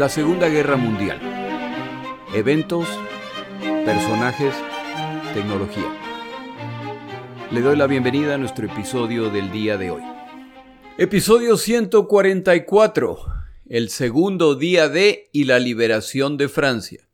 [0.00, 1.20] La Segunda Guerra Mundial.
[2.34, 2.88] Eventos,
[3.84, 4.54] personajes,
[5.34, 5.94] tecnología.
[7.50, 10.02] Le doy la bienvenida a nuestro episodio del día de hoy.
[10.96, 13.18] Episodio 144.
[13.68, 17.06] El segundo día de y la liberación de Francia.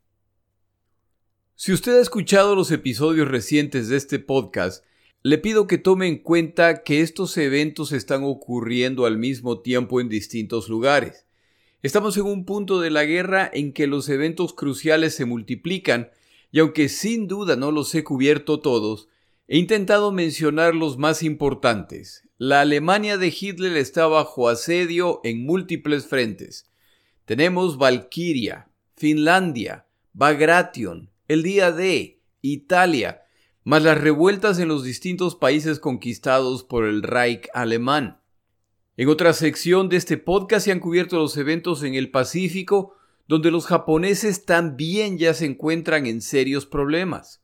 [1.55, 4.85] Si usted ha escuchado los episodios recientes de este podcast,
[5.23, 10.07] le pido que tome en cuenta que estos eventos están ocurriendo al mismo tiempo en
[10.07, 11.26] distintos lugares.
[11.83, 16.09] Estamos en un punto de la guerra en que los eventos cruciales se multiplican
[16.51, 19.09] y aunque sin duda no los he cubierto todos,
[19.47, 22.27] he intentado mencionar los más importantes.
[22.39, 26.71] La Alemania de Hitler está bajo asedio en múltiples frentes.
[27.25, 33.21] Tenemos Valkyria, Finlandia, Bagration, el día de Italia,
[33.63, 38.19] más las revueltas en los distintos países conquistados por el Reich alemán.
[38.99, 42.95] En otra sección de este podcast se han cubierto los eventos en el Pacífico,
[43.27, 47.43] donde los japoneses también ya se encuentran en serios problemas.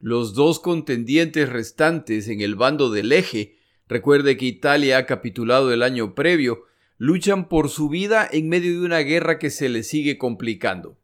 [0.00, 5.84] Los dos contendientes restantes en el bando del eje, recuerde que Italia ha capitulado el
[5.84, 6.64] año previo,
[6.98, 10.98] luchan por su vida en medio de una guerra que se les sigue complicando.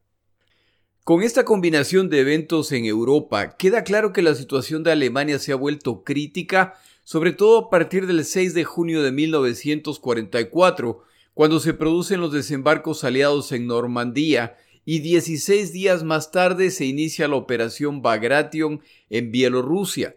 [1.05, 5.53] Con esta combinación de eventos en Europa, queda claro que la situación de Alemania se
[5.53, 6.75] ha vuelto crítica,
[7.07, 11.05] sobre todo a partir del 6 de junio de 1944,
[11.35, 17.29] cuando se producen los desembarcos aliados en Normandía y 16 días más tarde se inicia
[17.29, 20.17] la operación Bagration en Bielorrusia.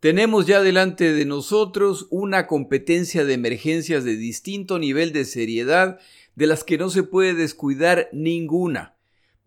[0.00, 6.00] Tenemos ya delante de nosotros una competencia de emergencias de distinto nivel de seriedad
[6.34, 8.98] de las que no se puede descuidar ninguna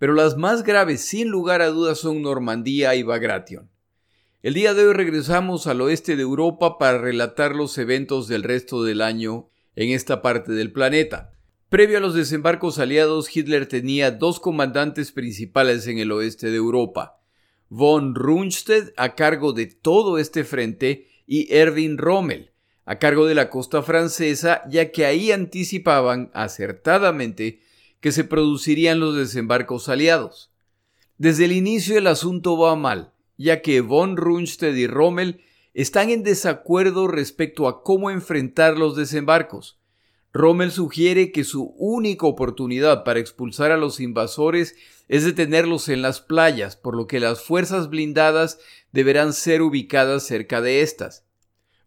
[0.02, 3.70] pero las más graves sin lugar a dudas son Normandía y Bagration.
[4.44, 8.84] El día de hoy regresamos al oeste de Europa para relatar los eventos del resto
[8.84, 11.32] del año en esta parte del planeta.
[11.70, 17.20] Previo a los desembarcos aliados, Hitler tenía dos comandantes principales en el oeste de Europa,
[17.70, 22.50] von Rundstedt a cargo de todo este frente y Erwin Rommel
[22.86, 27.60] a cargo de la costa francesa, ya que ahí anticipaban acertadamente
[28.00, 30.52] que se producirían los desembarcos aliados.
[31.20, 33.11] Desde el inicio el asunto va mal,
[33.42, 35.42] ya que von Rundstedt y Rommel
[35.74, 39.80] están en desacuerdo respecto a cómo enfrentar los desembarcos.
[40.34, 44.76] Rommel sugiere que su única oportunidad para expulsar a los invasores
[45.10, 48.60] es detenerlos en las playas, por lo que las fuerzas blindadas
[48.94, 51.26] deberán ser ubicadas cerca de estas.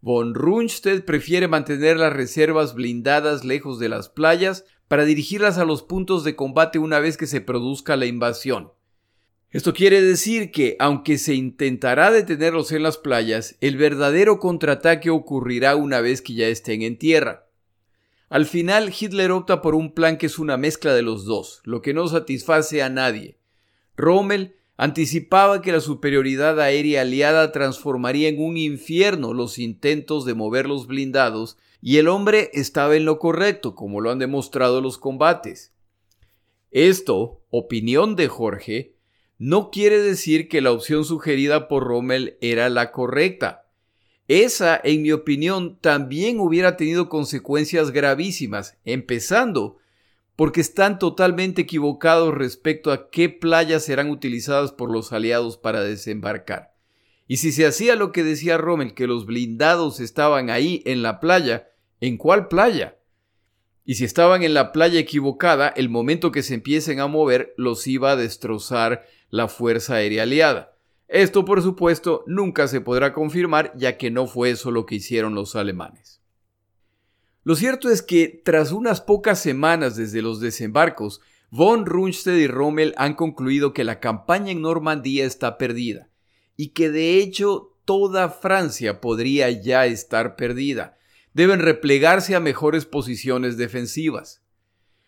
[0.01, 5.81] Von Rundstedt prefiere mantener las reservas blindadas lejos de las playas para dirigirlas a los
[5.81, 8.71] puntos de combate una vez que se produzca la invasión.
[9.55, 15.77] Esto quiere decir que, aunque se intentará detenerlos en las playas, el verdadero contraataque ocurrirá
[15.77, 17.47] una vez que ya estén en tierra.
[18.27, 21.81] Al final, Hitler opta por un plan que es una mezcla de los dos, lo
[21.81, 23.37] que no satisface a nadie.
[23.95, 30.67] Rommel anticipaba que la superioridad aérea aliada transformaría en un infierno los intentos de mover
[30.67, 35.71] los blindados y el hombre estaba en lo correcto, como lo han demostrado los combates.
[36.71, 38.94] Esto, opinión de Jorge,
[39.37, 43.67] no quiere decir que la opción sugerida por Rommel era la correcta.
[44.27, 49.77] Esa, en mi opinión, también hubiera tenido consecuencias gravísimas, empezando
[50.35, 56.73] porque están totalmente equivocados respecto a qué playas serán utilizadas por los aliados para desembarcar.
[57.27, 61.19] Y si se hacía lo que decía Rommel, que los blindados estaban ahí en la
[61.19, 61.69] playa,
[62.01, 62.97] ¿En cuál playa?
[63.85, 67.87] Y si estaban en la playa equivocada, el momento que se empiecen a mover los
[67.87, 70.77] iba a destrozar la Fuerza Aérea Aliada.
[71.07, 75.35] Esto, por supuesto, nunca se podrá confirmar, ya que no fue eso lo que hicieron
[75.35, 76.21] los alemanes.
[77.43, 81.21] Lo cierto es que, tras unas pocas semanas desde los desembarcos,
[81.51, 86.09] von Rundstedt y Rommel han concluido que la campaña en Normandía está perdida,
[86.57, 90.97] y que de hecho toda Francia podría ya estar perdida,
[91.33, 94.41] deben replegarse a mejores posiciones defensivas.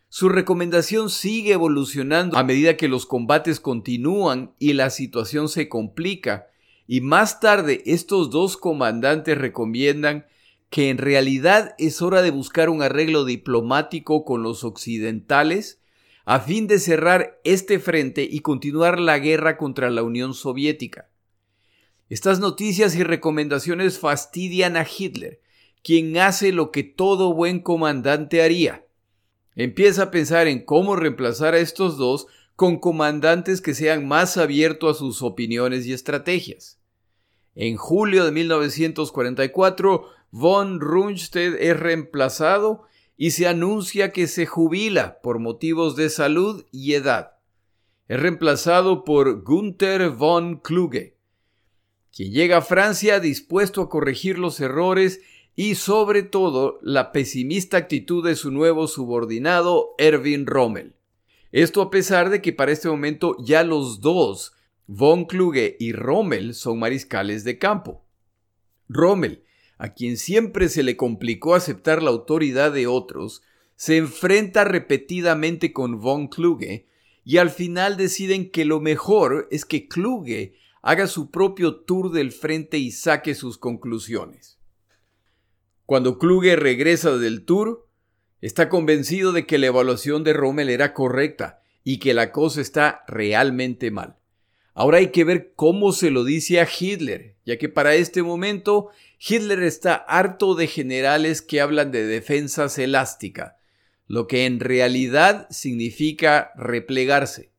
[0.09, 6.47] Su recomendación sigue evolucionando a medida que los combates continúan y la situación se complica,
[6.87, 10.25] y más tarde estos dos comandantes recomiendan
[10.69, 15.81] que en realidad es hora de buscar un arreglo diplomático con los occidentales
[16.23, 21.09] a fin de cerrar este frente y continuar la guerra contra la Unión Soviética.
[22.09, 25.41] Estas noticias y recomendaciones fastidian a Hitler,
[25.83, 28.86] quien hace lo que todo buen comandante haría.
[29.57, 34.97] Empieza a pensar en cómo reemplazar a estos dos con comandantes que sean más abiertos
[34.97, 36.79] a sus opiniones y estrategias.
[37.55, 42.83] En julio de 1944, von Rundstedt es reemplazado
[43.17, 47.31] y se anuncia que se jubila por motivos de salud y edad.
[48.07, 51.17] Es reemplazado por Gunther von Kluge,
[52.15, 55.19] quien llega a Francia dispuesto a corregir los errores
[55.59, 60.93] y sobre todo la pesimista actitud de su nuevo subordinado Erwin Rommel.
[61.51, 64.53] Esto a pesar de que para este momento ya los dos,
[64.85, 68.05] von Kluge y Rommel, son mariscales de campo.
[68.87, 69.45] Rommel,
[69.79, 73.41] a quien siempre se le complicó aceptar la autoridad de otros,
[73.75, 76.85] se enfrenta repetidamente con von Kluge
[77.25, 80.53] y al final deciden que lo mejor es que Kluge
[80.83, 84.56] haga su propio tour del frente y saque sus conclusiones.
[85.87, 87.87] Cuando Kluge regresa del tour,
[88.41, 93.05] está convencido de que la evaluación de Rommel era correcta y que la cosa está
[93.07, 94.17] realmente mal.
[94.73, 98.89] Ahora hay que ver cómo se lo dice a Hitler, ya que para este momento
[99.17, 103.55] Hitler está harto de generales que hablan de defensas elástica,
[104.07, 107.53] lo que en realidad significa replegarse.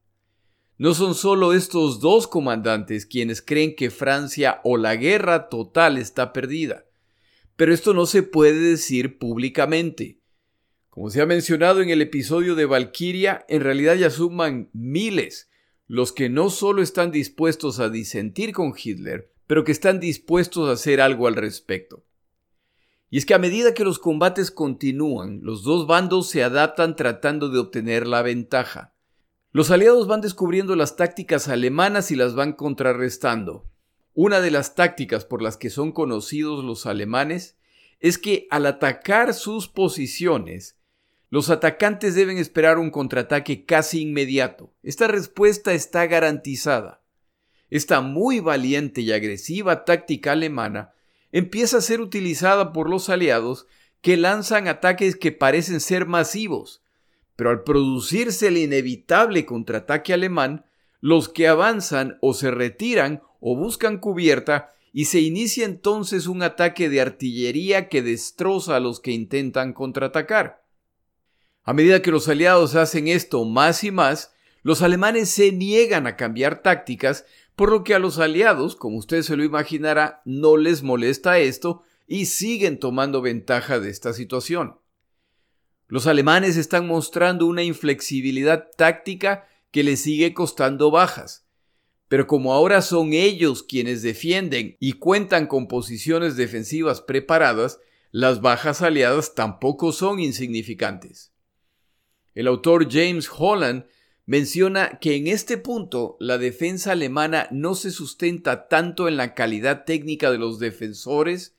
[0.77, 6.35] No son solo estos dos comandantes quienes creen que Francia o la guerra total está
[6.35, 6.85] perdida.
[7.59, 10.21] Pero esto no se puede decir públicamente.
[10.91, 15.51] Como se ha mencionado en el episodio de Valkyria, en realidad ya suman miles
[15.89, 20.75] los que no solo están dispuestos a disentir con Hitler, pero que están dispuestos a
[20.75, 22.05] hacer algo al respecto.
[23.11, 27.49] Y es que a medida que los combates continúan, los dos bandos se adaptan tratando
[27.49, 28.95] de obtener la ventaja.
[29.51, 33.69] Los aliados van descubriendo las tácticas alemanas y las van contrarrestando.
[34.21, 37.57] Una de las tácticas por las que son conocidos los alemanes
[38.01, 40.77] es que al atacar sus posiciones,
[41.31, 44.75] los atacantes deben esperar un contraataque casi inmediato.
[44.83, 47.01] Esta respuesta está garantizada.
[47.71, 50.95] Esta muy valiente y agresiva táctica alemana
[51.31, 53.69] empieza a ser utilizada por los aliados
[54.01, 56.83] que lanzan ataques que parecen ser masivos,
[57.37, 60.68] pero al producirse el inevitable contraataque alemán,
[61.01, 66.89] los que avanzan o se retiran o buscan cubierta y se inicia entonces un ataque
[66.89, 70.65] de artillería que destroza a los que intentan contraatacar.
[71.63, 76.17] A medida que los aliados hacen esto más y más, los alemanes se niegan a
[76.17, 80.83] cambiar tácticas, por lo que a los aliados, como usted se lo imaginará, no les
[80.83, 84.79] molesta esto y siguen tomando ventaja de esta situación.
[85.87, 91.47] Los alemanes están mostrando una inflexibilidad táctica que les sigue costando bajas,
[92.09, 97.79] pero como ahora son ellos quienes defienden y cuentan con posiciones defensivas preparadas,
[98.11, 101.35] las bajas aliadas tampoco son insignificantes.
[102.35, 103.85] El autor James Holland
[104.25, 109.85] menciona que en este punto la defensa alemana no se sustenta tanto en la calidad
[109.85, 111.57] técnica de los defensores,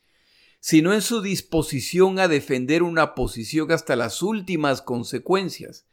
[0.60, 5.88] sino en su disposición a defender una posición hasta las últimas consecuencias,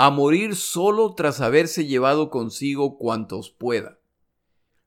[0.00, 3.98] a morir solo tras haberse llevado consigo cuantos pueda.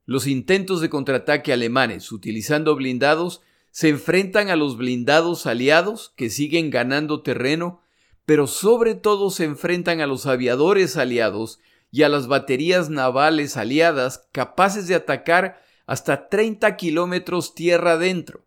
[0.06, 6.70] Los intentos de contraataque alemanes utilizando blindados se enfrentan a los blindados aliados que siguen
[6.70, 7.82] ganando terreno,
[8.24, 11.60] pero sobre todo se enfrentan a los aviadores aliados
[11.90, 18.46] y a las baterías navales aliadas capaces de atacar hasta 30 kilómetros tierra adentro,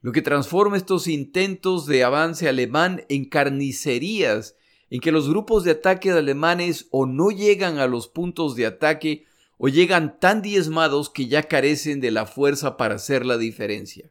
[0.00, 4.54] lo que transforma estos intentos de avance alemán en carnicerías
[4.90, 9.26] en que los grupos de ataque alemanes o no llegan a los puntos de ataque
[9.58, 14.10] o llegan tan diezmados que ya carecen de la fuerza para hacer la diferencia.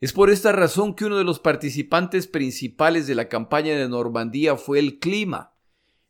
[0.00, 4.56] Es por esta razón que uno de los participantes principales de la campaña de Normandía
[4.56, 5.54] fue el clima,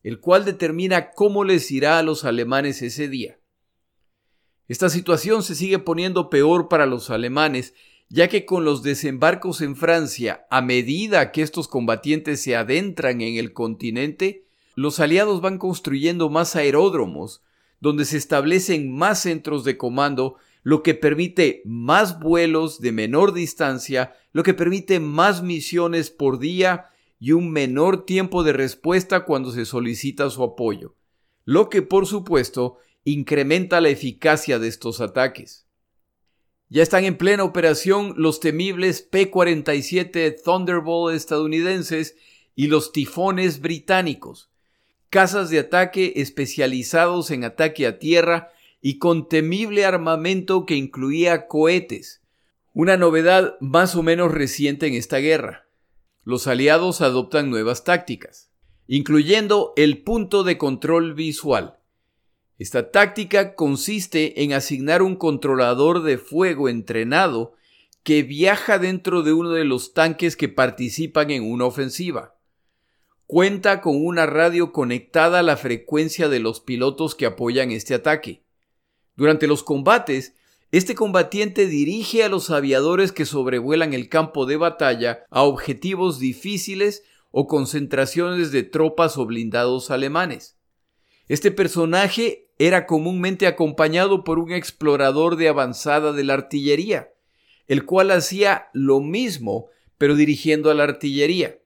[0.03, 3.39] el cual determina cómo les irá a los alemanes ese día.
[4.69, 7.75] Esta situación se sigue poniendo peor para los alemanes,
[8.09, 13.37] ya que con los desembarcos en Francia, a medida que estos combatientes se adentran en
[13.37, 14.45] el continente,
[14.75, 17.43] los aliados van construyendo más aeródromos,
[17.81, 24.15] donde se establecen más centros de comando, lo que permite más vuelos de menor distancia,
[24.33, 26.87] lo que permite más misiones por día
[27.19, 30.95] y un menor tiempo de respuesta cuando se solicita su apoyo,
[31.45, 35.66] lo que por supuesto incrementa la eficacia de estos ataques.
[36.69, 42.17] Ya están en plena operación los temibles P-47 Thunderbolt estadounidenses
[42.57, 44.51] y los tifones británicos,
[45.09, 48.51] cazas de ataque especializados en ataque a tierra
[48.83, 52.23] y con temible armamento que incluía cohetes,
[52.73, 55.69] una novedad más o menos reciente en esta guerra.
[56.25, 58.51] Los aliados adoptan nuevas tácticas,
[58.89, 61.76] incluyendo el punto de control visual.
[62.59, 67.55] Esta táctica consiste en asignar un controlador de fuego entrenado
[68.03, 72.35] que viaja dentro de uno de los tanques que participan en una ofensiva.
[73.27, 78.45] cuenta con una radio conectada a la frecuencia de los pilotos que apoyan este ataque.
[79.17, 80.37] Durante los combates,
[80.71, 87.03] este combatiente dirige a los aviadores que sobrevuelan el campo de batalla a objetivos difíciles
[87.33, 90.57] o concentraciones de tropas o blindados alemanes.
[91.27, 97.11] Este personaje era comúnmente acompañado por un explorador de avanzada de la artillería,
[97.67, 101.59] el cual hacía lo mismo pero dirigiendo a la artillería.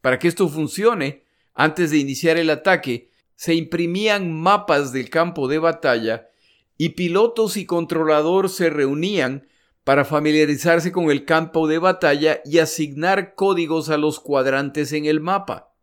[0.00, 5.58] Para que esto funcione, antes de iniciar el ataque, se imprimían mapas del campo de
[5.58, 6.28] batalla
[6.76, 9.46] y pilotos y controlador se reunían
[9.84, 15.20] para familiarizarse con el campo de batalla y asignar códigos a los cuadrantes en el
[15.20, 15.73] mapa.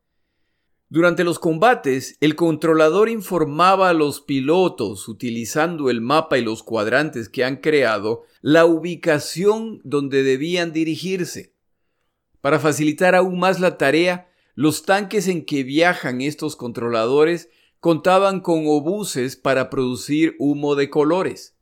[0.91, 7.29] Durante los combates, el controlador informaba a los pilotos, utilizando el mapa y los cuadrantes
[7.29, 11.55] que han creado, la ubicación donde debían dirigirse.
[12.41, 17.47] Para facilitar aún más la tarea, los tanques en que viajan estos controladores
[17.79, 21.55] contaban con obuses para producir humo de colores.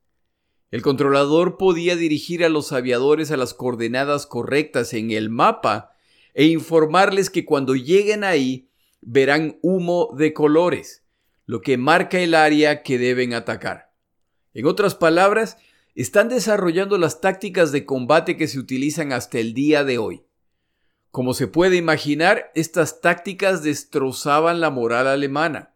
[0.72, 5.92] El controlador podía dirigir a los aviadores a las coordenadas correctas en el mapa
[6.34, 8.69] e informarles que cuando lleguen ahí
[9.02, 11.04] verán humo de colores,
[11.46, 13.92] lo que marca el área que deben atacar.
[14.54, 15.58] En otras palabras,
[15.96, 20.24] están desarrollando las tácticas de combate que se utilizan hasta el día de hoy.
[21.12, 25.74] Como se puede imaginar, estas tácticas destrozaban la moral alemana.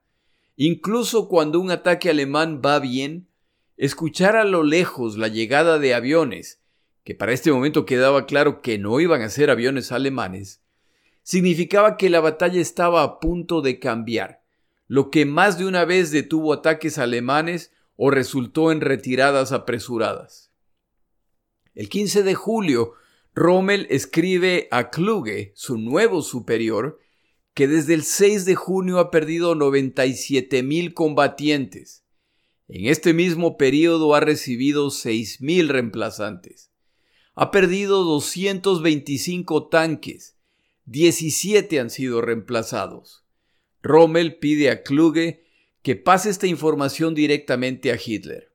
[0.55, 3.27] Incluso cuando un ataque alemán va bien,
[3.75, 6.61] escuchar a lo lejos la llegada de aviones,
[7.03, 10.62] que para este momento quedaba claro que no iban a ser aviones alemanes,
[11.23, 14.43] significaba que la batalla estaba a punto de cambiar,
[14.87, 20.51] lo que más de una vez detuvo ataques alemanes o resultó en retiradas apresuradas.
[21.73, 22.93] El 15 de julio,
[23.33, 26.99] Rommel escribe a Kluge, su nuevo superior,
[27.53, 32.03] que desde el 6 de junio ha perdido 97 mil combatientes.
[32.67, 36.71] En este mismo periodo ha recibido 6 mil reemplazantes.
[37.35, 40.32] Ha perdido 225 tanques,
[40.85, 43.25] 17 han sido reemplazados.
[43.81, 45.45] Rommel pide a Kluge
[45.81, 48.53] que pase esta información directamente a Hitler.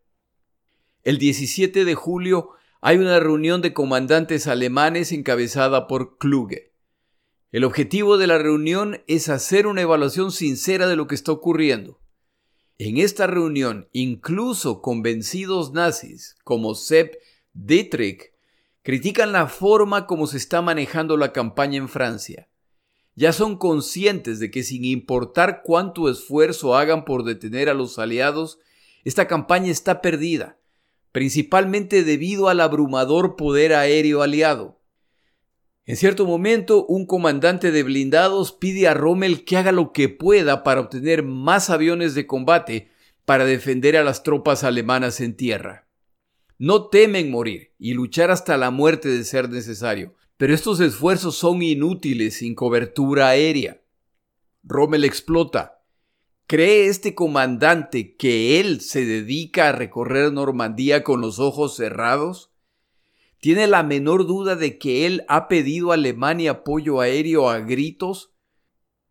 [1.05, 6.73] El 17 de julio hay una reunión de comandantes alemanes encabezada por Kluge.
[7.51, 12.01] El objetivo de la reunión es hacer una evaluación sincera de lo que está ocurriendo.
[12.77, 17.15] En esta reunión, incluso convencidos nazis como Sepp
[17.53, 18.33] Dietrich
[18.83, 22.49] critican la forma como se está manejando la campaña en Francia.
[23.15, 28.61] Ya son conscientes de que sin importar cuánto esfuerzo hagan por detener a los aliados,
[29.05, 30.59] esta campaña está perdida,
[31.11, 34.79] principalmente debido al abrumador poder aéreo aliado.
[35.85, 40.63] En cierto momento, un comandante de blindados pide a Rommel que haga lo que pueda
[40.63, 42.91] para obtener más aviones de combate
[43.25, 45.88] para defender a las tropas alemanas en tierra.
[46.59, 51.63] No temen morir y luchar hasta la muerte de ser necesario, pero estos esfuerzos son
[51.63, 53.81] inútiles sin cobertura aérea.
[54.65, 55.85] Rommel explota.
[56.49, 62.51] ¿Cree este comandante que él se dedica a recorrer Normandía con los ojos cerrados?
[63.39, 68.33] ¿Tiene la menor duda de que él ha pedido a Alemania apoyo aéreo a gritos?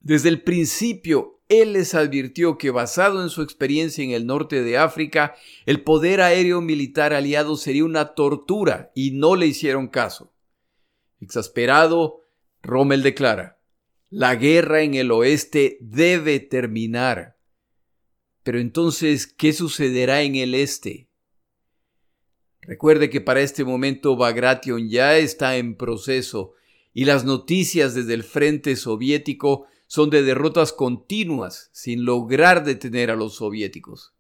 [0.01, 4.77] Desde el principio él les advirtió que basado en su experiencia en el norte de
[4.77, 5.36] África,
[5.66, 10.34] el poder aéreo militar aliado sería una tortura y no le hicieron caso.
[11.22, 12.24] Exasperado,
[12.62, 13.60] Rommel declara,
[14.10, 17.38] la guerra en el oeste debe terminar.
[18.44, 21.10] Pero entonces, ¿qué sucederá en el este?
[22.62, 26.54] Recuerde que para este momento Bagration ya está en proceso
[26.94, 33.15] y las noticias desde el frente soviético son de derrotas continuas sin lograr detener a
[33.15, 34.13] los soviéticos.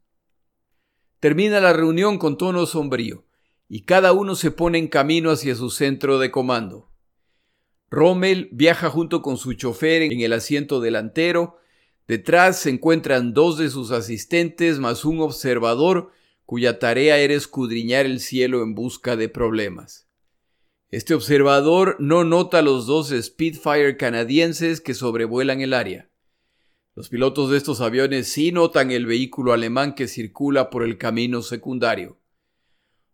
[1.19, 3.25] Termina la reunión con tono sombrío
[3.69, 6.89] y cada uno se pone en camino hacia su centro de comando.
[7.89, 11.57] Rommel viaja junto con su chofer en el asiento delantero.
[12.07, 16.11] Detrás se encuentran dos de sus asistentes más un observador
[16.45, 20.06] cuya tarea era escudriñar el cielo en busca de problemas.
[20.89, 26.09] Este observador no nota los dos Spitfire canadienses que sobrevuelan el área.
[26.95, 31.41] Los pilotos de estos aviones sí notan el vehículo alemán que circula por el camino
[31.41, 32.17] secundario.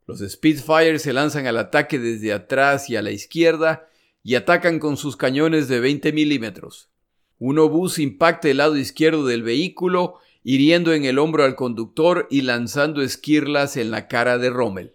[0.06, 3.90] Los Spitfire se lanzan al ataque desde atrás y a la izquierda
[4.22, 6.92] y atacan con sus cañones de 20 milímetros.
[7.40, 12.42] Un obús impacta el lado izquierdo del vehículo, hiriendo en el hombro al conductor y
[12.42, 14.94] lanzando esquirlas en la cara de Rommel.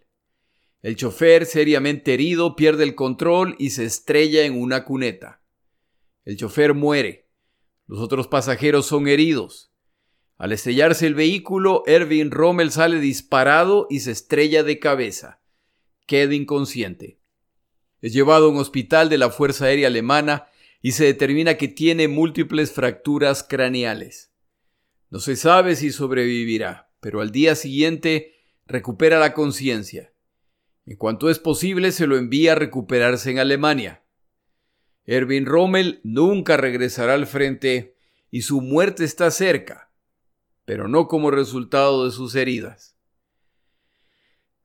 [0.81, 5.43] El chofer, seriamente herido, pierde el control y se estrella en una cuneta.
[6.25, 7.27] El chofer muere,
[7.87, 9.73] Los otros pasajeros son heridos.
[10.37, 15.41] Al estrellarse el vehículo, Erwin Rommel sale disparado y se estrella de cabeza.
[16.07, 17.19] Queda inconsciente.
[18.03, 20.49] Es llevado a un hospital de la Fuerza Aérea Alemana
[20.83, 24.31] y se determina que tiene múltiples fracturas craneales.
[25.11, 28.35] No se sabe si sobrevivirá, pero al día siguiente
[28.67, 30.13] recupera la conciencia.
[30.89, 34.03] En cuanto es posible, se lo envía a recuperarse en Alemania.
[35.05, 37.95] Erwin Rommel nunca regresará al frente
[38.31, 39.93] y su muerte está cerca,
[40.65, 42.97] pero no como resultado de sus heridas.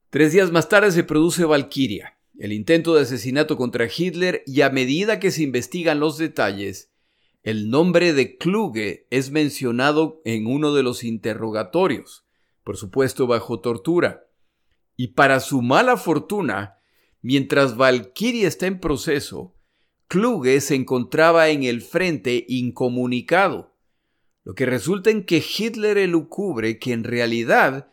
[0.09, 4.69] Tres días más tarde se produce Valkyria, el intento de asesinato contra Hitler y a
[4.69, 6.93] medida que se investigan los detalles,
[7.41, 12.23] el nombre de Kluge es mencionado en uno de los interrogatorios,
[12.63, 14.29] por supuesto bajo tortura.
[14.95, 16.77] Y para su mala fortuna,
[17.21, 19.55] mientras Valkyrie está en proceso,
[20.07, 23.75] Kluge se encontraba en el frente incomunicado,
[24.43, 27.89] lo que resulta en que Hitler elucubre que en realidad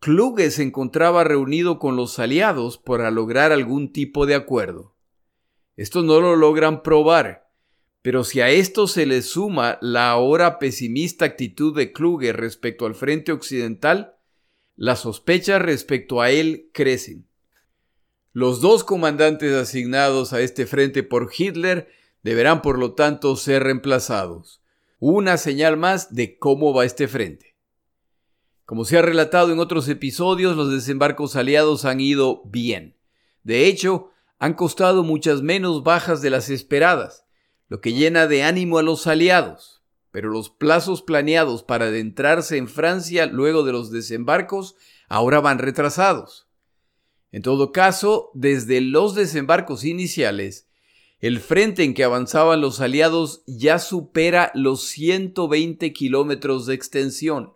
[0.00, 4.96] Kluge se encontraba reunido con los aliados para lograr algún tipo de acuerdo.
[5.76, 7.48] Esto no lo logran probar,
[8.02, 12.96] pero si a esto se le suma la ahora pesimista actitud de Kluge respecto al
[12.96, 14.11] frente occidental,
[14.82, 17.24] las sospechas respecto a él crecen.
[18.32, 21.88] Los dos comandantes asignados a este frente por Hitler
[22.24, 24.60] deberán por lo tanto ser reemplazados.
[24.98, 27.54] Una señal más de cómo va este frente.
[28.64, 32.96] Como se ha relatado en otros episodios, los desembarcos aliados han ido bien.
[33.44, 34.10] De hecho,
[34.40, 37.24] han costado muchas menos bajas de las esperadas,
[37.68, 39.71] lo que llena de ánimo a los aliados.
[40.12, 44.76] Pero los plazos planeados para adentrarse en Francia luego de los desembarcos
[45.08, 46.48] ahora van retrasados.
[47.32, 50.68] En todo caso, desde los desembarcos iniciales,
[51.18, 57.54] el frente en que avanzaban los aliados ya supera los 120 kilómetros de extensión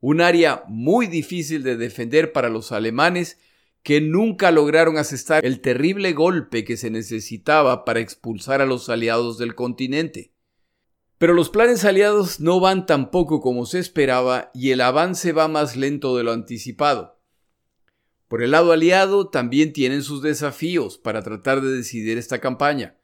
[0.00, 3.38] un área muy difícil de defender para los alemanes
[3.82, 9.38] que nunca lograron asestar el terrible golpe que se necesitaba para expulsar a los aliados
[9.38, 10.32] del continente.
[11.18, 15.48] Pero los planes aliados no van tan poco como se esperaba y el avance va
[15.48, 17.18] más lento de lo anticipado.
[18.28, 22.96] Por el lado aliado también tienen sus desafíos para tratar de decidir esta campaña.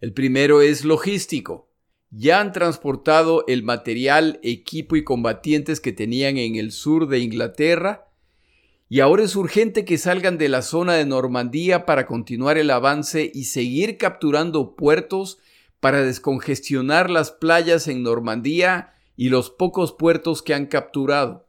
[0.00, 1.66] El primero es logístico
[2.10, 8.08] ya han transportado el material, equipo y combatientes que tenían en el sur de Inglaterra
[8.88, 13.30] y ahora es urgente que salgan de la zona de Normandía para continuar el avance
[13.34, 15.38] y seguir capturando puertos
[15.80, 21.48] para descongestionar las playas en Normandía y los pocos puertos que han capturado.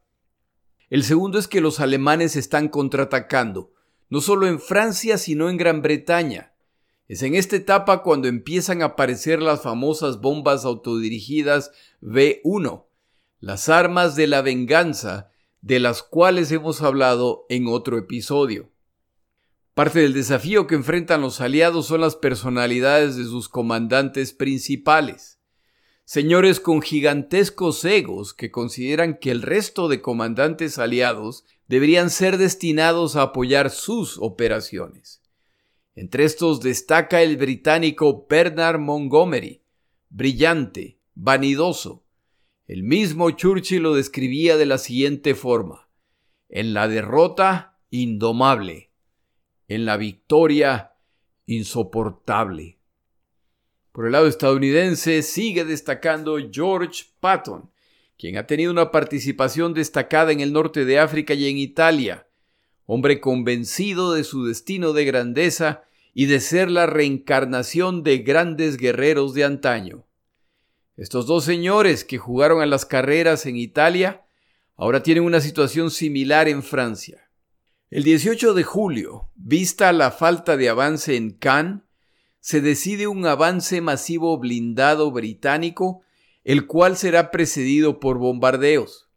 [0.89, 3.73] El segundo es que los alemanes están contraatacando,
[4.09, 6.53] no solo en Francia, sino en Gran Bretaña.
[7.07, 12.85] Es en esta etapa cuando empiezan a aparecer las famosas bombas autodirigidas V1,
[13.39, 15.29] las armas de la venganza,
[15.61, 18.69] de las cuales hemos hablado en otro episodio.
[19.77, 25.39] Parte del desafío que enfrentan los aliados son las personalidades de sus comandantes principales.
[26.03, 33.15] Señores con gigantescos egos que consideran que el resto de comandantes aliados deberían ser destinados
[33.15, 35.21] a apoyar sus operaciones.
[35.93, 39.61] Entre estos destaca el británico Bernard Montgomery,
[40.09, 42.03] brillante, vanidoso.
[42.65, 45.87] El mismo Churchill lo describía de la siguiente forma.
[46.49, 48.86] En la derrota, indomable.
[49.67, 50.93] En la victoria,
[51.45, 52.79] insoportable.
[53.91, 57.69] Por el lado estadounidense sigue destacando George Patton,
[58.17, 62.27] quien ha tenido una participación destacada en el norte de África y en Italia,
[62.85, 69.33] hombre convencido de su destino de grandeza y de ser la reencarnación de grandes guerreros
[69.33, 70.05] de antaño.
[70.95, 74.25] Estos dos señores que jugaron a las carreras en Italia
[74.77, 77.26] ahora tienen una situación similar en Francia.
[77.89, 81.83] El 18 de julio, vista la falta de avance en Cannes,
[82.41, 86.01] se decide un avance masivo blindado británico,
[86.43, 89.07] el cual será precedido por bombardeos.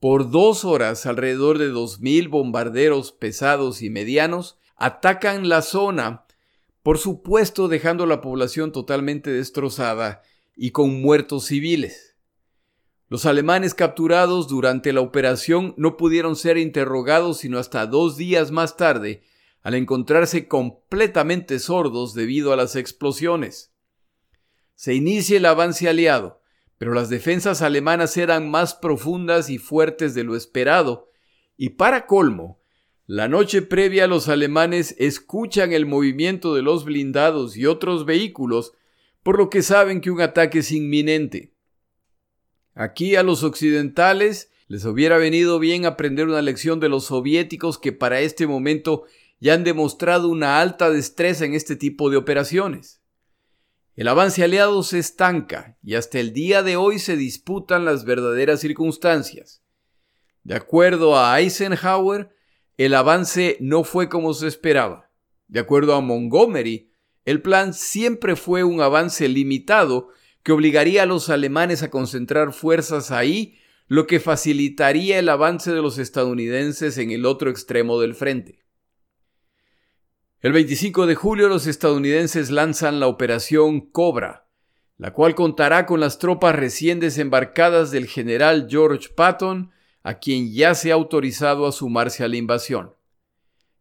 [0.00, 6.26] Por dos horas, alrededor de 2.000 bombarderos pesados y medianos atacan la zona,
[6.82, 10.20] por supuesto dejando la población totalmente destrozada
[10.54, 12.07] y con muertos civiles.
[13.10, 18.76] Los alemanes capturados durante la operación no pudieron ser interrogados sino hasta dos días más
[18.76, 19.22] tarde,
[19.62, 23.72] al encontrarse completamente sordos debido a las explosiones.
[24.74, 26.42] Se inicia el avance aliado,
[26.76, 31.10] pero las defensas alemanas eran más profundas y fuertes de lo esperado,
[31.56, 32.60] y para colmo,
[33.06, 38.74] la noche previa los alemanes escuchan el movimiento de los blindados y otros vehículos,
[39.22, 41.54] por lo que saben que un ataque es inminente.
[42.80, 47.90] Aquí a los occidentales les hubiera venido bien aprender una lección de los soviéticos que
[47.90, 49.02] para este momento
[49.40, 53.02] ya han demostrado una alta destreza en este tipo de operaciones.
[53.96, 58.60] El avance aliado se estanca y hasta el día de hoy se disputan las verdaderas
[58.60, 59.60] circunstancias.
[60.44, 62.32] De acuerdo a Eisenhower,
[62.76, 65.10] el avance no fue como se esperaba.
[65.48, 66.92] De acuerdo a Montgomery,
[67.24, 70.10] el plan siempre fue un avance limitado
[70.48, 75.82] que obligaría a los alemanes a concentrar fuerzas ahí lo que facilitaría el avance de
[75.82, 78.64] los estadounidenses en el otro extremo del frente.
[80.40, 84.48] El 25 de julio los estadounidenses lanzan la Operación Cobra,
[84.96, 89.70] la cual contará con las tropas recién desembarcadas del general George Patton,
[90.02, 92.94] a quien ya se ha autorizado a sumarse a la invasión.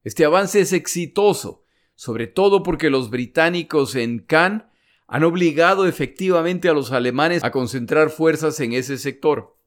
[0.04, 1.64] Este avance es exitoso,
[1.96, 4.67] sobre todo porque los británicos en Cannes
[5.08, 9.58] han obligado efectivamente a los alemanes a concentrar fuerzas en ese sector.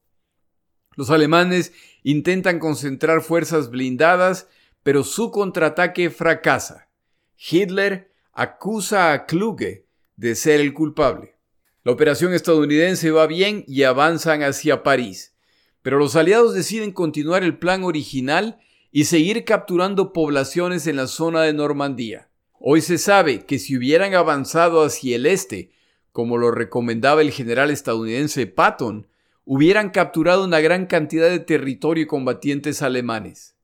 [0.97, 1.73] Los alemanes
[2.03, 4.49] intentan concentrar fuerzas blindadas,
[4.83, 6.89] pero su contraataque fracasa.
[7.37, 11.37] Hitler acusa a Kluge de ser el culpable.
[11.83, 15.35] La operación estadounidense va bien y avanzan hacia París,
[15.81, 18.61] pero los aliados deciden continuar el plan original
[18.93, 22.30] y seguir capturando poblaciones en la zona de Normandía.
[22.63, 25.71] Hoy se sabe que si hubieran avanzado hacia el este,
[26.13, 29.09] como lo recomendaba el general estadounidense Patton,
[29.47, 33.57] hubieran capturado una gran cantidad de territorio y combatientes alemanes.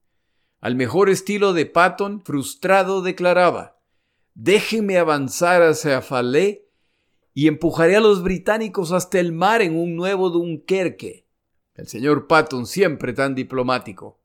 [0.63, 3.79] Al mejor estilo de Patton, frustrado, declaraba,
[4.35, 6.61] déjenme avanzar hacia Fallais
[7.35, 11.27] y empujaré a los británicos hasta el mar en un nuevo Dunkerque.
[11.75, 14.19] El señor Patton, siempre tan diplomático.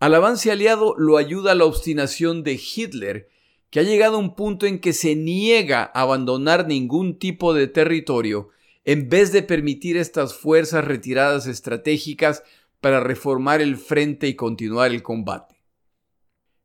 [0.00, 3.28] Al avance aliado lo ayuda la obstinación de Hitler,
[3.70, 7.66] que ha llegado a un punto en que se niega a abandonar ningún tipo de
[7.66, 8.50] territorio
[8.84, 12.44] en vez de permitir estas fuerzas retiradas estratégicas
[12.80, 15.56] para reformar el frente y continuar el combate.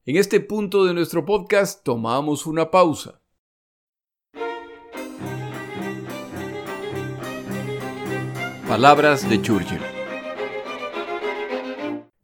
[0.05, 3.21] En este punto de nuestro podcast tomamos una pausa.
[8.67, 9.81] Palabras de Churchill.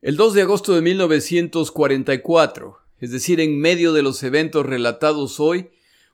[0.02, 5.70] El 2 de agosto de 1944, es decir, en medio de los eventos relatados hoy,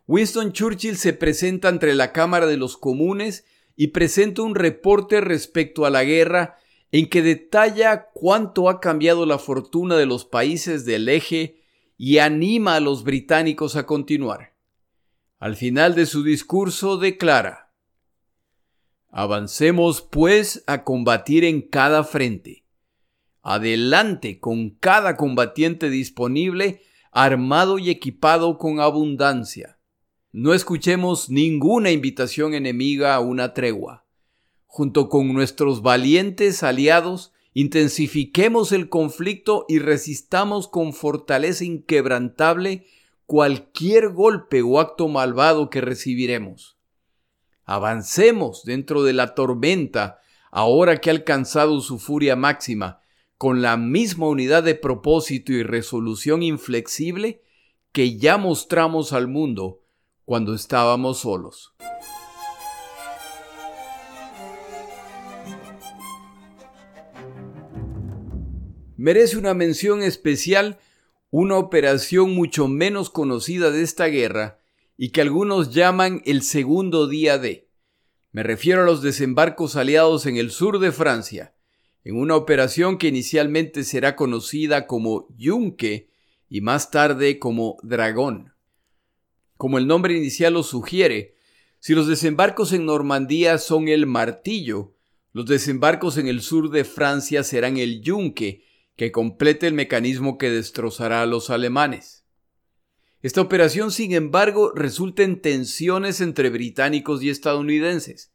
[0.07, 5.85] Winston Churchill se presenta entre la Cámara de los Comunes y presenta un reporte respecto
[5.85, 6.57] a la guerra
[6.91, 11.63] en que detalla cuánto ha cambiado la fortuna de los países del eje
[11.97, 14.53] y anima a los británicos a continuar.
[15.39, 17.71] Al final de su discurso declara,
[19.09, 22.62] Avancemos pues a combatir en cada frente.
[23.43, 29.77] Adelante con cada combatiente disponible, armado y equipado con abundancia
[30.33, 34.07] no escuchemos ninguna invitación enemiga a una tregua.
[34.65, 42.87] Junto con nuestros valientes aliados, intensifiquemos el conflicto y resistamos con fortaleza inquebrantable
[43.27, 46.79] cualquier golpe o acto malvado que recibiremos.
[47.63, 53.01] Avancemos dentro de la tormenta, ahora que ha alcanzado su furia máxima,
[53.43, 57.41] con la misma unidad de propósito y resolución inflexible
[57.91, 59.81] que ya mostramos al mundo
[60.23, 61.75] cuando estábamos solos.
[68.95, 70.79] Merece una mención especial
[71.29, 74.57] una operación mucho menos conocida de esta guerra
[74.95, 77.67] y que algunos llaman el segundo día de.
[78.31, 81.53] Me refiero a los desembarcos aliados en el sur de Francia,
[82.03, 86.09] en una operación que inicialmente será conocida como Yunque
[86.49, 88.53] y más tarde como Dragón.
[89.57, 91.35] Como el nombre inicial lo sugiere,
[91.79, 94.95] si los desembarcos en Normandía son el martillo,
[95.31, 98.63] los desembarcos en el sur de Francia serán el yunque,
[98.95, 102.25] que complete el mecanismo que destrozará a los alemanes.
[103.21, 108.32] Esta operación, sin embargo, resulta en tensiones entre británicos y estadounidenses.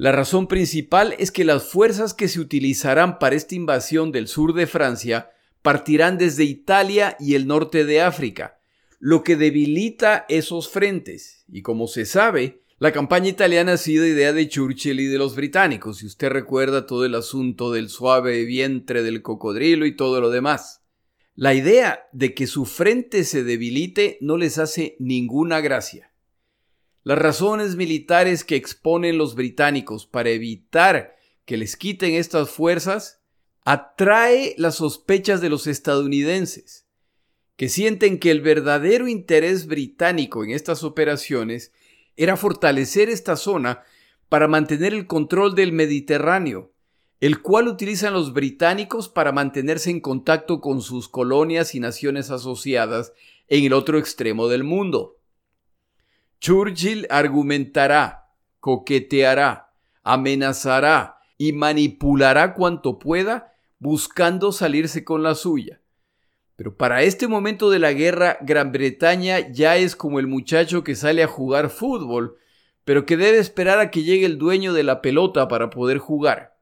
[0.00, 4.54] La razón principal es que las fuerzas que se utilizarán para esta invasión del sur
[4.54, 8.58] de Francia partirán desde Italia y el norte de África,
[8.98, 11.44] lo que debilita esos frentes.
[11.52, 15.36] Y como se sabe, la campaña italiana ha sido idea de Churchill y de los
[15.36, 20.30] británicos, si usted recuerda todo el asunto del suave vientre del cocodrilo y todo lo
[20.30, 20.80] demás.
[21.34, 26.09] La idea de que su frente se debilite no les hace ninguna gracia.
[27.02, 33.22] Las razones militares que exponen los británicos para evitar que les quiten estas fuerzas
[33.64, 36.86] atrae las sospechas de los estadounidenses
[37.60, 41.74] que sienten que el verdadero interés británico en estas operaciones
[42.16, 43.82] era fortalecer esta zona
[44.30, 46.72] para mantener el control del Mediterráneo,
[47.20, 53.12] el cual utilizan los británicos para mantenerse en contacto con sus colonias y naciones asociadas
[53.48, 55.19] en el otro extremo del mundo.
[56.40, 65.82] Churchill argumentará, coqueteará, amenazará y manipulará cuanto pueda buscando salirse con la suya.
[66.56, 70.94] Pero para este momento de la guerra, Gran Bretaña ya es como el muchacho que
[70.94, 72.36] sale a jugar fútbol,
[72.84, 76.56] pero que debe esperar a que llegue el dueño de la pelota para poder jugar.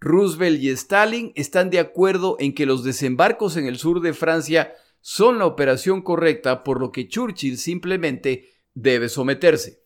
[0.00, 4.74] Roosevelt y Stalin están de acuerdo en que los desembarcos en el sur de Francia
[5.00, 9.82] son la operación correcta, por lo que Churchill simplemente debe someterse.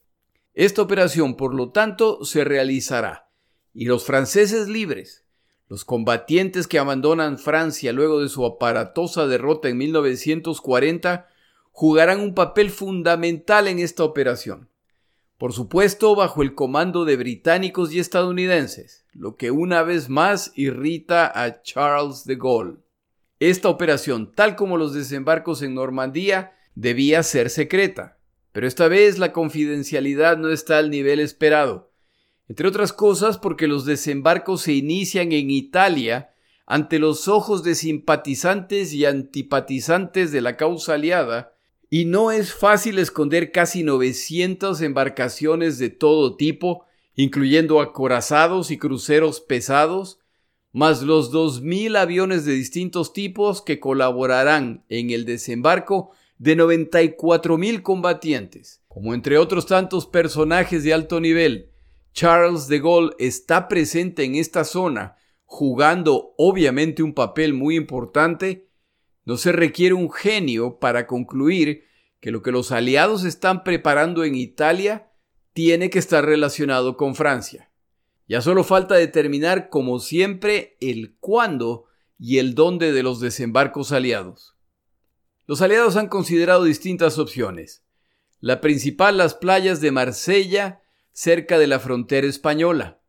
[0.55, 3.29] Esta operación, por lo tanto, se realizará,
[3.75, 5.27] y los franceses libres,
[5.69, 11.27] los combatientes que abandonan Francia luego de su aparatosa derrota en 1940
[11.73, 14.69] jugarán un papel fundamental en esta operación.
[15.39, 21.31] Por supuesto, bajo el comando de británicos y estadounidenses, lo que una vez más irrita
[21.35, 22.79] a Charles de Gaulle.
[23.41, 28.16] Esta operación, tal como los desembarcos en Normandía, debía ser secreta,
[28.57, 31.93] pero esta vez la confidencialidad no está al nivel esperado.
[32.49, 36.31] Entre otras cosas porque los desembarcos se inician en Italia
[36.65, 41.53] ante los ojos de simpatizantes y antipatizantes de la causa aliada,
[41.91, 49.43] y no es fácil esconder casi 900 embarcaciones de todo tipo, incluyendo acorazados y cruceros
[49.43, 50.19] pesados,
[50.73, 58.83] más los 2.000 aviones de distintos tipos que colaborarán en el desembarco de 94.000 combatientes,
[58.89, 61.71] como entre otros tantos personajes de alto nivel,
[62.13, 68.69] Charles de Gaulle está presente en esta zona, jugando obviamente un papel muy importante,
[69.25, 71.85] no se requiere un genio para concluir
[72.21, 75.11] que lo que los aliados están preparando en Italia
[75.53, 77.71] tiene que estar relacionado con Francia.
[78.29, 81.85] Ya solo falta determinar, como siempre, el cuándo
[82.19, 84.56] y el dónde de los desembarcos aliados.
[85.47, 87.85] Los aliados han considerado distintas opciones.
[88.41, 90.83] La principal, las playas de Marsella,
[91.13, 93.01] cerca de la frontera española.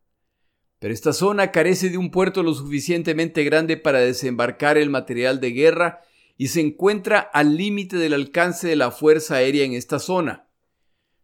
[0.80, 5.52] Pero esta zona carece de un puerto lo suficientemente grande para desembarcar el material de
[5.52, 6.02] guerra
[6.38, 10.48] y se encuentra al límite del alcance de la Fuerza Aérea en esta zona.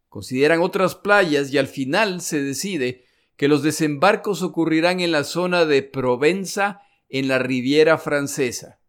[0.08, 3.04] Consideran otras playas y al final se decide
[3.36, 8.80] que los desembarcos ocurrirán en la zona de Provenza en la Riviera Francesa.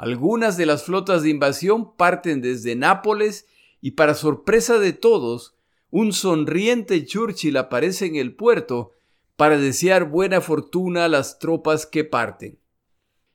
[0.00, 3.46] Algunas de las flotas de invasión parten desde Nápoles
[3.82, 5.58] y para sorpresa de todos,
[5.90, 8.92] un sonriente Churchill aparece en el puerto
[9.36, 12.58] para desear buena fortuna a las tropas que parten.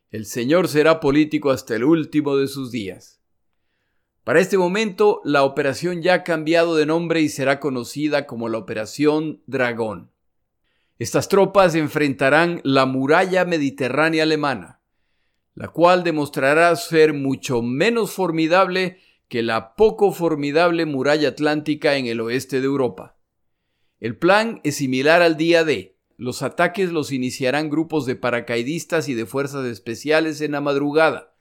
[0.09, 3.21] El señor será político hasta el último de sus días.
[4.23, 8.57] Para este momento, la operación ya ha cambiado de nombre y será conocida como la
[8.57, 10.09] Operación Dragón.
[10.97, 14.74] Estas tropas enfrentarán la muralla mediterránea alemana,
[15.55, 22.21] la cual demostrará ser mucho menos formidable que la poco formidable muralla atlántica en el
[22.21, 23.17] oeste de Europa.
[23.99, 25.97] El plan es similar al día D.
[26.17, 31.33] Los ataques los iniciarán grupos de paracaidistas y de fuerzas especiales en la madrugada,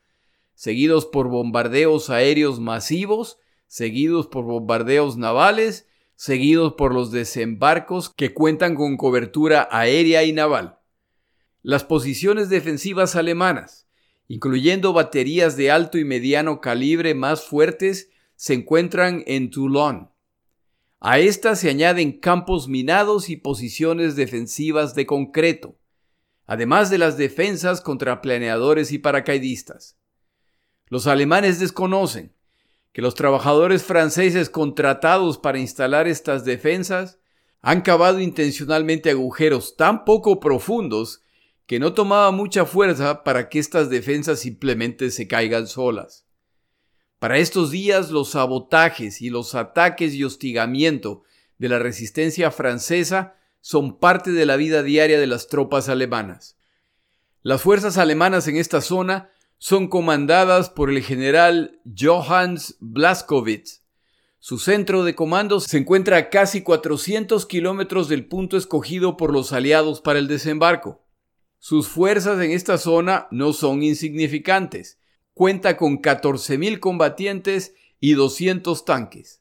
[0.55, 8.77] seguidos por bombardeos aéreos masivos, seguidos por bombardeos navales, seguidos por los desembarcos que cuentan
[8.77, 10.79] con cobertura aérea y naval.
[11.63, 13.84] Las posiciones defensivas alemanas,
[14.29, 20.11] incluyendo baterías de alto y mediano calibre más fuertes, se encuentran en Toulon.
[21.01, 25.77] A estas se añaden campos minados y posiciones defensivas de concreto,
[26.47, 29.99] además de las defensas contra planeadores y paracaidistas.
[30.89, 32.35] Los alemanes desconocen
[32.93, 37.19] que los trabajadores franceses contratados para instalar estas defensas
[37.61, 41.24] han cavado intencionalmente agujeros tan poco profundos
[41.67, 46.27] que no tomaba mucha fuerza para que estas defensas simplemente se caigan solas.
[47.19, 51.23] Para estos días los sabotajes y los ataques y hostigamiento
[51.59, 56.59] de la resistencia francesa son parte de la vida diaria de las tropas alemanas.
[57.43, 63.83] Las fuerzas alemanas en esta zona son comandadas por el general Johannes Blaskowitz.
[64.39, 69.55] Su centro de comando se encuentra a casi 400 kilómetros del punto escogido por los
[69.55, 71.04] aliados para el desembarco.
[71.67, 74.99] Sus fuerzas en esta zona no son insignificantes.
[75.33, 79.41] Cuenta con 14.000 combatientes y 200 tanques.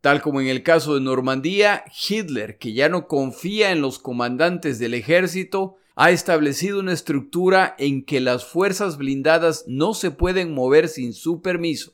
[0.00, 4.78] Tal como en el caso de Normandía, Hitler, que ya no confía en los comandantes
[4.78, 10.88] del ejército, ha establecido una estructura en que las fuerzas blindadas no se pueden mover
[10.88, 11.92] sin su permiso.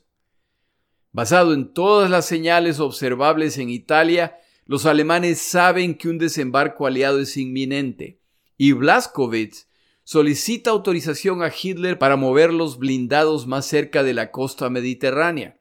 [1.11, 7.19] Basado en todas las señales observables en Italia, los alemanes saben que un desembarco aliado
[7.19, 8.20] es inminente
[8.63, 9.69] y Blaskowitz
[10.03, 15.59] solicita autorización a Hitler para mover los blindados más cerca de la costa mediterránea.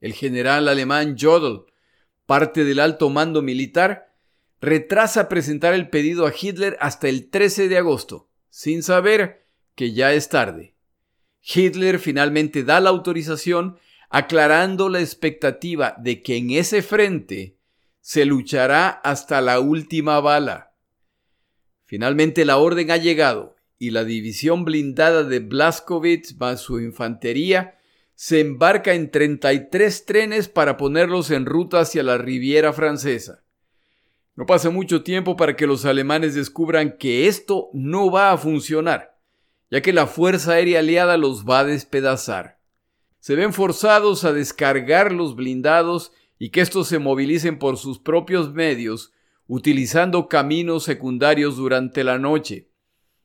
[0.00, 1.66] El general alemán Jodl,
[2.24, 4.14] parte del alto mando militar,
[4.62, 10.14] retrasa presentar el pedido a Hitler hasta el 13 de agosto, sin saber que ya
[10.14, 10.74] es tarde.
[11.42, 13.76] Hitler finalmente da la autorización
[14.08, 17.58] aclarando la expectativa de que en ese frente
[18.00, 20.69] se luchará hasta la última bala.
[21.90, 27.80] Finalmente la orden ha llegado y la división blindada de Blaskowitz más su infantería
[28.14, 33.42] se embarca en 33 trenes para ponerlos en ruta hacia la Riviera francesa.
[34.36, 39.18] No pasa mucho tiempo para que los alemanes descubran que esto no va a funcionar,
[39.68, 42.60] ya que la Fuerza Aérea Aliada los va a despedazar
[43.20, 48.52] se ven forzados a descargar los blindados y que estos se movilicen por sus propios
[48.52, 49.12] medios,
[49.52, 52.70] utilizando caminos secundarios durante la noche,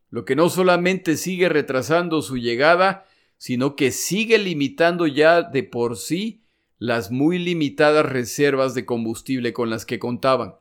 [0.10, 3.06] lo que no solamente sigue retrasando su llegada,
[3.38, 6.44] sino que sigue limitando ya de por sí
[6.80, 10.56] las muy limitadas reservas de combustible con las que contaban.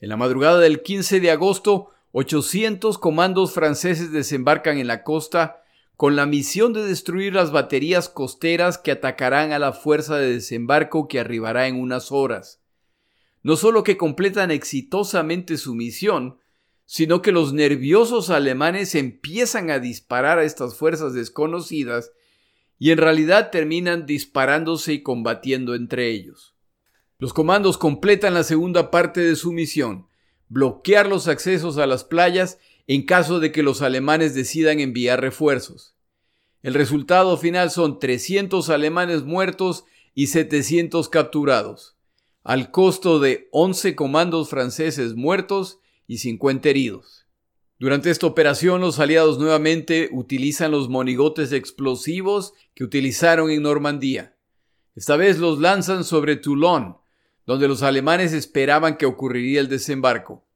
[0.00, 5.62] En la madrugada del 15 de agosto, 800 comandos franceses desembarcan en la costa
[5.94, 11.06] con la misión de destruir las baterías costeras que atacarán a la fuerza de desembarco
[11.06, 12.60] que arribará en unas horas.
[13.42, 16.38] No solo que completan exitosamente su misión,
[16.84, 22.12] sino que los nerviosos alemanes empiezan a disparar a estas fuerzas desconocidas
[22.78, 26.54] y en realidad terminan disparándose y combatiendo entre ellos.
[27.18, 30.06] Los comandos completan la segunda parte de su misión,
[30.48, 35.94] bloquear los accesos a las playas en caso de que los alemanes decidan enviar refuerzos.
[36.62, 41.97] El resultado final son 300 alemanes muertos y 700 capturados,
[42.48, 47.26] al costo de 11 comandos franceses muertos y 50 heridos.
[47.78, 54.34] Durante esta operación los aliados nuevamente utilizan los monigotes explosivos que utilizaron en Normandía.
[54.94, 56.96] Esta vez los lanzan sobre Toulon,
[57.44, 60.46] donde los alemanes esperaban que ocurriría el desembarco.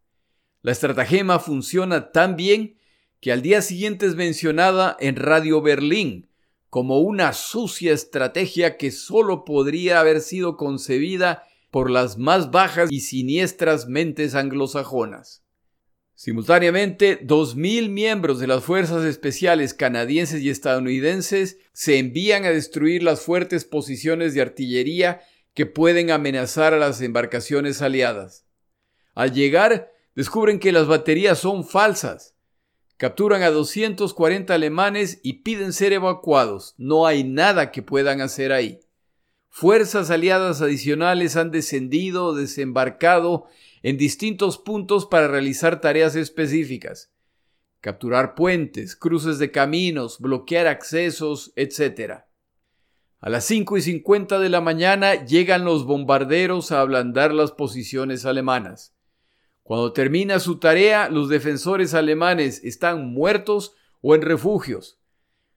[0.63, 2.79] La estratagema funciona tan bien
[3.21, 6.31] que al día siguiente es mencionada en Radio Berlín
[6.71, 13.01] como una sucia estrategia que solo podría haber sido concebida por las más bajas y
[13.01, 15.43] siniestras mentes anglosajonas.
[16.15, 23.23] Simultáneamente, 2.000 miembros de las fuerzas especiales canadienses y estadounidenses se envían a destruir las
[23.23, 25.23] fuertes posiciones de artillería
[25.55, 28.45] que pueden amenazar a las embarcaciones aliadas.
[29.15, 32.37] Al llegar, descubren que las baterías son falsas.
[32.99, 36.75] Capturan a 240 alemanes y piden ser evacuados.
[36.77, 38.82] No hay nada que puedan hacer ahí.
[39.55, 43.45] Fuerzas aliadas adicionales han descendido o desembarcado
[43.83, 47.13] en distintos puntos para realizar tareas específicas.
[47.83, 52.23] Capturar puentes, cruces de caminos, bloquear accesos, etc.
[53.21, 58.25] A las 5 y 50 de la mañana llegan los bombarderos a ablandar las posiciones
[58.25, 58.97] alemanas.
[59.63, 64.99] Cuando termina su tarea, los defensores alemanes están muertos o en refugios.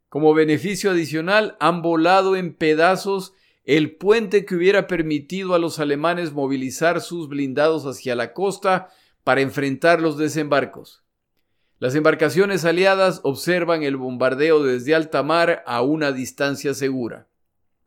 [0.09, 3.31] Como beneficio adicional, han volado en pedazos
[3.65, 8.89] el puente que hubiera permitido a los alemanes movilizar sus blindados hacia la costa
[9.23, 11.03] para enfrentar los desembarcos.
[11.79, 17.27] Las embarcaciones aliadas observan el bombardeo desde alta mar a una distancia segura.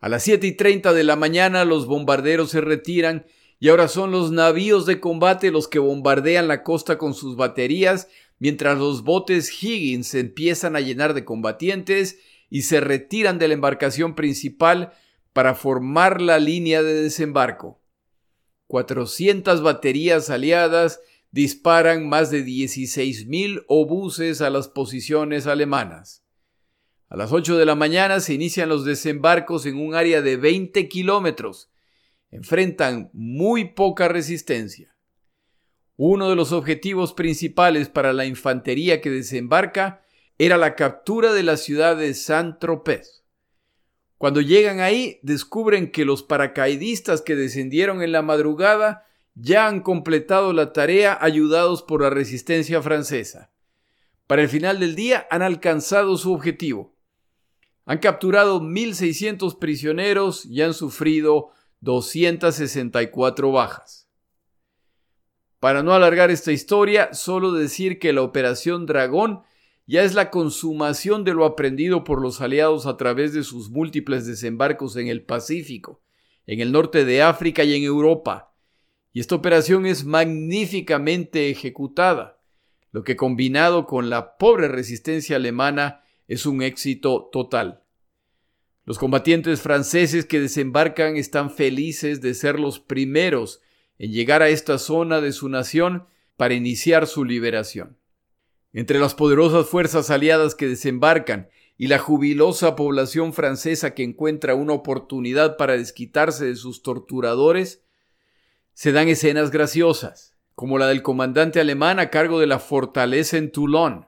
[0.00, 3.24] A las 7 y 30 de la mañana los bombarderos se retiran
[3.60, 8.08] y ahora son los navíos de combate los que bombardean la costa con sus baterías,
[8.38, 12.18] mientras los botes Higgins empiezan a llenar de combatientes
[12.50, 14.92] y se retiran de la embarcación principal
[15.38, 17.80] para formar la línea de desembarco.
[18.66, 26.24] 400 baterías aliadas disparan más de 16.000 obuses a las posiciones alemanas.
[27.08, 30.88] A las 8 de la mañana se inician los desembarcos en un área de 20
[30.88, 31.70] kilómetros,
[32.32, 34.96] enfrentan muy poca resistencia.
[35.94, 40.02] Uno de los objetivos principales para la infantería que desembarca
[40.36, 43.17] era la captura de la ciudad de Saint-Tropez.
[44.18, 50.52] Cuando llegan ahí, descubren que los paracaidistas que descendieron en la madrugada ya han completado
[50.52, 53.52] la tarea ayudados por la resistencia francesa.
[54.26, 56.96] Para el final del día han alcanzado su objetivo.
[57.86, 61.50] Han capturado 1.600 prisioneros y han sufrido
[61.80, 64.08] 264 bajas.
[65.60, 69.42] Para no alargar esta historia, solo decir que la Operación Dragón
[69.88, 74.26] ya es la consumación de lo aprendido por los aliados a través de sus múltiples
[74.26, 76.02] desembarcos en el Pacífico,
[76.46, 78.54] en el norte de África y en Europa.
[79.14, 82.38] Y esta operación es magníficamente ejecutada,
[82.92, 87.82] lo que combinado con la pobre resistencia alemana es un éxito total.
[88.84, 93.62] Los combatientes franceses que desembarcan están felices de ser los primeros
[93.98, 97.97] en llegar a esta zona de su nación para iniciar su liberación.
[98.78, 104.72] Entre las poderosas fuerzas aliadas que desembarcan y la jubilosa población francesa que encuentra una
[104.72, 107.82] oportunidad para desquitarse de sus torturadores,
[108.74, 113.50] se dan escenas graciosas, como la del comandante alemán a cargo de la fortaleza en
[113.50, 114.06] Toulon,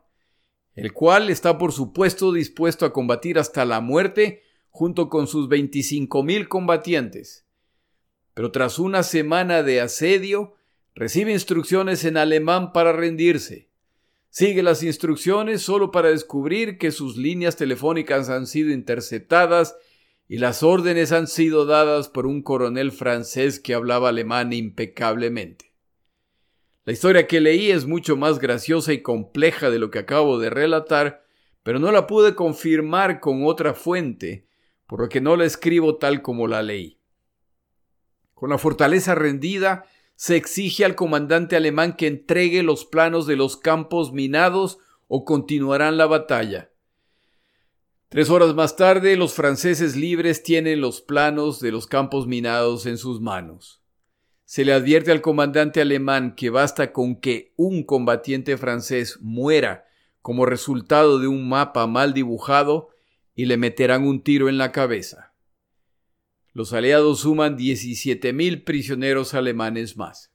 [0.76, 6.46] el cual está por supuesto dispuesto a combatir hasta la muerte junto con sus 25.000
[6.46, 7.44] combatientes.
[8.34, 10.54] Pero tras una semana de asedio,
[10.94, 13.69] recibe instrucciones en alemán para rendirse
[14.31, 19.76] Sigue las instrucciones solo para descubrir que sus líneas telefónicas han sido interceptadas
[20.28, 25.74] y las órdenes han sido dadas por un coronel francés que hablaba alemán impecablemente.
[26.85, 30.49] La historia que leí es mucho más graciosa y compleja de lo que acabo de
[30.49, 31.24] relatar,
[31.64, 34.47] pero no la pude confirmar con otra fuente,
[34.87, 37.01] por lo que no la escribo tal como la leí.
[38.35, 39.85] Con la fortaleza rendida,
[40.20, 44.76] se exige al comandante alemán que entregue los planos de los campos minados
[45.08, 46.70] o continuarán la batalla.
[48.10, 52.98] Tres horas más tarde, los franceses libres tienen los planos de los campos minados en
[52.98, 53.80] sus manos.
[54.44, 59.86] Se le advierte al comandante alemán que basta con que un combatiente francés muera
[60.20, 62.90] como resultado de un mapa mal dibujado
[63.34, 65.30] y le meterán un tiro en la cabeza.
[66.53, 70.30] Los aliados suman 17.000 prisioneros alemanes más.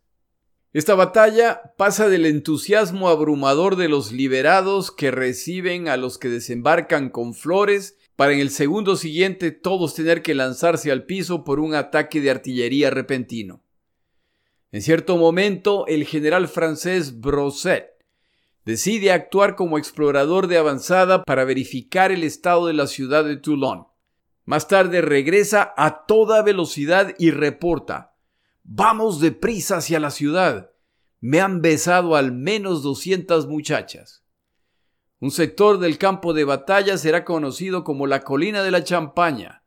[0.75, 7.09] Esta batalla pasa del entusiasmo abrumador de los liberados que reciben a los que desembarcan
[7.09, 11.75] con flores para en el segundo siguiente todos tener que lanzarse al piso por un
[11.75, 13.63] ataque de artillería repentino.
[14.73, 17.91] En cierto momento, el general francés Brosset
[18.65, 23.85] decide actuar como explorador de avanzada para verificar el estado de la ciudad de Toulon.
[24.45, 28.15] Más tarde regresa a toda velocidad y reporta
[28.67, 30.71] Vamos deprisa hacia la ciudad.
[31.21, 34.23] Me han besado al menos 200 muchachas.
[35.19, 39.63] Un sector del campo de batalla será conocido como la colina de la champaña,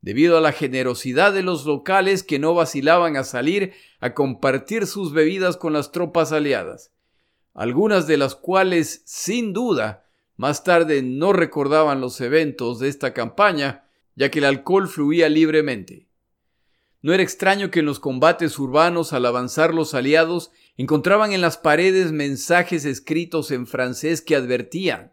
[0.00, 5.12] debido a la generosidad de los locales que no vacilaban a salir a compartir sus
[5.12, 6.92] bebidas con las tropas aliadas,
[7.52, 10.04] algunas de las cuales, sin duda,
[10.36, 13.85] más tarde no recordaban los eventos de esta campaña,
[14.16, 16.08] ya que el alcohol fluía libremente.
[17.02, 21.56] No era extraño que en los combates urbanos al avanzar los aliados encontraban en las
[21.56, 25.12] paredes mensajes escritos en francés que advertían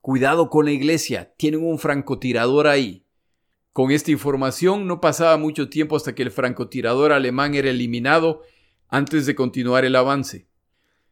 [0.00, 3.04] Cuidado con la iglesia, tienen un francotirador ahí.
[3.74, 8.40] Con esta información no pasaba mucho tiempo hasta que el francotirador alemán era eliminado
[8.88, 10.48] antes de continuar el avance.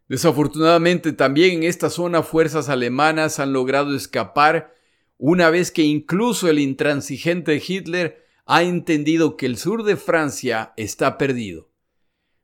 [0.08, 4.72] Desafortunadamente también en esta zona fuerzas alemanas han logrado escapar
[5.18, 11.18] una vez que incluso el intransigente Hitler ha entendido que el sur de Francia está
[11.18, 11.68] perdido.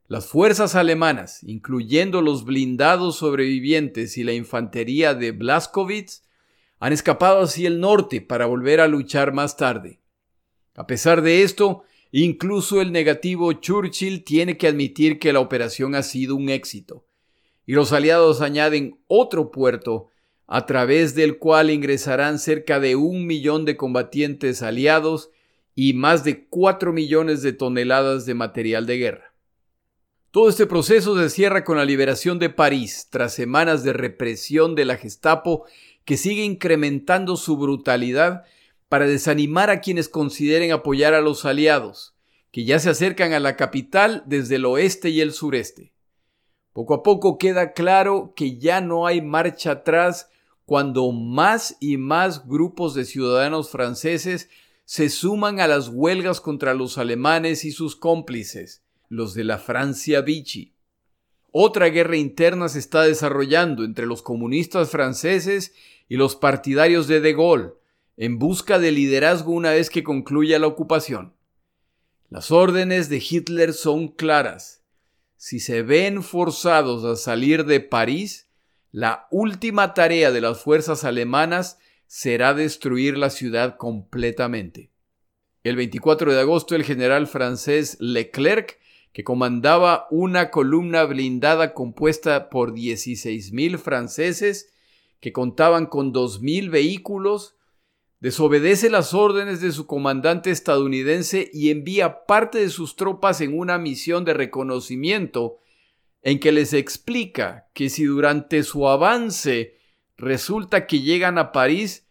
[0.07, 6.23] Las fuerzas alemanas, incluyendo los blindados sobrevivientes y la infantería de Blaskowitz,
[6.79, 10.01] han escapado hacia el norte para volver a luchar más tarde.
[10.75, 16.03] A pesar de esto, incluso el negativo Churchill tiene que admitir que la operación ha
[16.03, 17.07] sido un éxito,
[17.65, 20.09] y los aliados añaden otro puerto
[20.47, 25.31] a través del cual ingresarán cerca de un millón de combatientes aliados
[25.75, 29.35] y más de cuatro millones de toneladas de material de guerra.
[30.31, 34.85] Todo este proceso se cierra con la liberación de París, tras semanas de represión de
[34.85, 35.65] la Gestapo
[36.05, 38.45] que sigue incrementando su brutalidad
[38.89, 42.15] para desanimar a quienes consideren apoyar a los aliados,
[42.51, 45.93] que ya se acercan a la capital desde el oeste y el sureste.
[46.73, 50.29] Poco a poco queda claro que ya no hay marcha atrás
[50.65, 54.49] cuando más y más grupos de ciudadanos franceses
[54.85, 60.21] se suman a las huelgas contra los alemanes y sus cómplices, los de la Francia
[60.21, 60.75] Vichy.
[61.53, 65.73] Otra guerra interna se está desarrollando entre los comunistas franceses
[66.09, 67.75] y los partidarios de De Gaulle,
[68.17, 71.35] en busca de liderazgo una vez que concluya la ocupación.
[72.31, 74.83] Las órdenes de Hitler son claras.
[75.37, 78.44] Si se ven forzados a salir de París,
[78.95, 84.93] la última tarea de las fuerzas alemanas será destruir la ciudad completamente.
[85.65, 88.79] El 24 de agosto el general francés Leclerc,
[89.13, 94.73] que comandaba una columna blindada compuesta por 16.000 franceses,
[95.19, 97.57] que contaban con 2.000 vehículos,
[98.21, 103.77] desobedece las órdenes de su comandante estadounidense y envía parte de sus tropas en una
[103.77, 105.59] misión de reconocimiento
[106.25, 109.77] en que les explica que si durante su avance
[110.17, 112.09] resulta que llegan a París,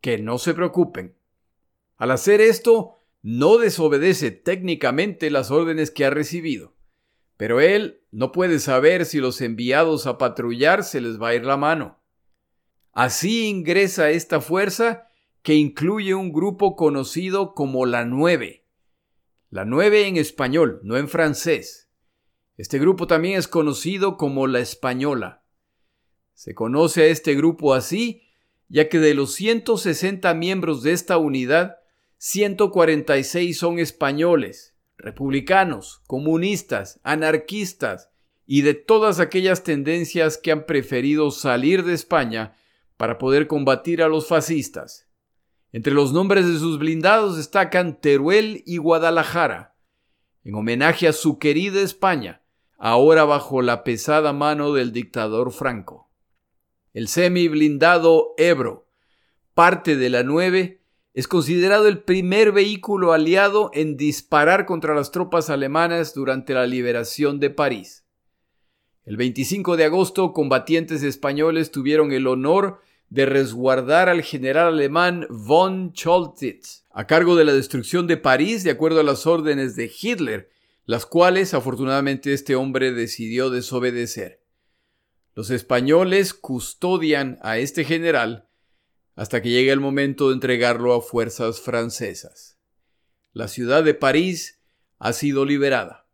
[0.00, 1.14] que no se preocupen.
[1.98, 6.74] Al hacer esto, no desobedece técnicamente las órdenes que ha recibido,
[7.36, 11.44] pero él no puede saber si los enviados a patrullar se les va a ir
[11.44, 12.00] la mano.
[12.92, 15.06] Así ingresa esta fuerza
[15.42, 18.64] que incluye un grupo conocido como la Nueve.
[19.50, 21.89] La Nueve en español, no en francés.
[22.60, 25.42] Este grupo también es conocido como la Española.
[26.34, 28.20] Se conoce a este grupo así,
[28.68, 31.78] ya que de los 160 miembros de esta unidad,
[32.18, 38.10] 146 son españoles, republicanos, comunistas, anarquistas
[38.44, 42.58] y de todas aquellas tendencias que han preferido salir de España
[42.98, 45.08] para poder combatir a los fascistas.
[45.72, 49.78] Entre los nombres de sus blindados destacan Teruel y Guadalajara,
[50.44, 52.42] en homenaje a su querida España,
[52.80, 56.10] ahora bajo la pesada mano del dictador Franco.
[56.94, 58.88] El semi blindado Ebro,
[59.54, 60.80] parte de la 9,
[61.12, 67.38] es considerado el primer vehículo aliado en disparar contra las tropas alemanas durante la liberación
[67.38, 68.06] de París.
[69.04, 75.92] El 25 de agosto, combatientes españoles tuvieron el honor de resguardar al general alemán von
[75.92, 80.48] Choltitz a cargo de la destrucción de París de acuerdo a las órdenes de Hitler,
[80.84, 84.44] las cuales afortunadamente este hombre decidió desobedecer.
[85.34, 88.48] Los españoles custodian a este general
[89.14, 92.58] hasta que llegue el momento de entregarlo a fuerzas francesas.
[93.32, 94.60] La ciudad de París
[94.98, 96.08] ha sido liberada.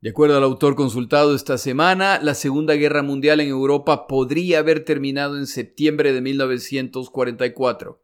[0.00, 4.84] De acuerdo al autor consultado esta semana, la Segunda Guerra Mundial en Europa podría haber
[4.84, 8.02] terminado en septiembre de 1944.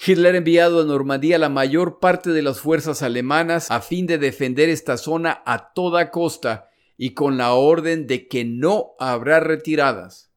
[0.00, 4.16] Hitler ha enviado a Normandía la mayor parte de las fuerzas alemanas a fin de
[4.16, 10.32] defender esta zona a toda costa y con la orden de que no habrá retiradas.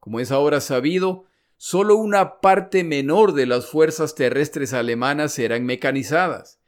[0.00, 1.26] Como es ahora sabido,
[1.58, 6.62] solo una parte menor de las fuerzas terrestres alemanas eran mecanizadas,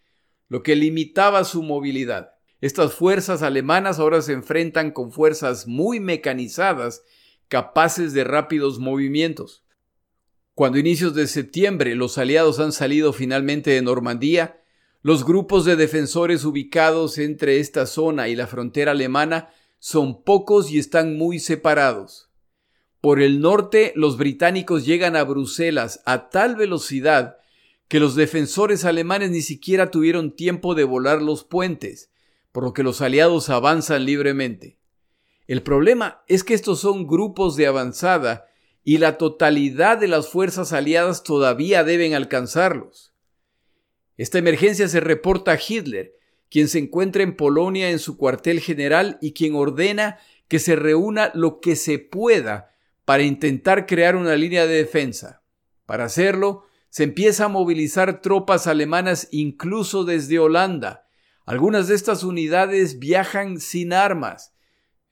[0.48, 2.32] lo que limitaba su movilidad.
[2.60, 7.02] Estas fuerzas alemanas ahora se enfrentan con fuerzas muy mecanizadas,
[7.48, 9.64] capaces de rápidos movimientos.
[10.58, 14.60] Cuando inicios de septiembre los aliados han salido finalmente de Normandía,
[15.02, 20.80] los grupos de defensores ubicados entre esta zona y la frontera alemana son pocos y
[20.80, 22.32] están muy separados.
[23.00, 27.36] Por el norte, los británicos llegan a Bruselas a tal velocidad
[27.86, 32.10] que los defensores alemanes ni siquiera tuvieron tiempo de volar los puentes,
[32.50, 34.80] por lo que los aliados avanzan libremente.
[35.46, 38.47] El problema es que estos son grupos de avanzada
[38.88, 43.12] y la totalidad de las fuerzas aliadas todavía deben alcanzarlos.
[44.16, 46.14] Esta emergencia se reporta a Hitler,
[46.48, 50.16] quien se encuentra en Polonia en su cuartel general y quien ordena
[50.48, 52.70] que se reúna lo que se pueda
[53.04, 55.42] para intentar crear una línea de defensa.
[55.84, 61.06] Para hacerlo, se empieza a movilizar tropas alemanas incluso desde Holanda,
[61.44, 64.54] algunas de estas unidades viajan sin armas,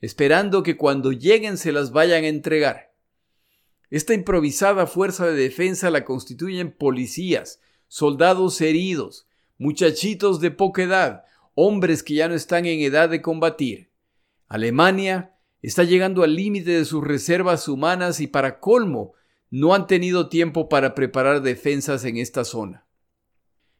[0.00, 2.85] esperando que cuando lleguen se las vayan a entregar.
[3.90, 9.26] Esta improvisada fuerza de defensa la constituyen policías, soldados heridos,
[9.58, 11.24] muchachitos de poca edad,
[11.54, 13.90] hombres que ya no están en edad de combatir.
[14.48, 19.14] Alemania está llegando al límite de sus reservas humanas y para colmo
[19.50, 22.86] no han tenido tiempo para preparar defensas en esta zona.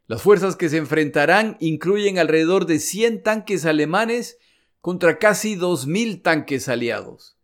[0.07, 4.39] Las fuerzas que se enfrentarán incluyen alrededor de 100 tanques alemanes
[4.81, 7.36] contra casi 2.000 tanques aliados,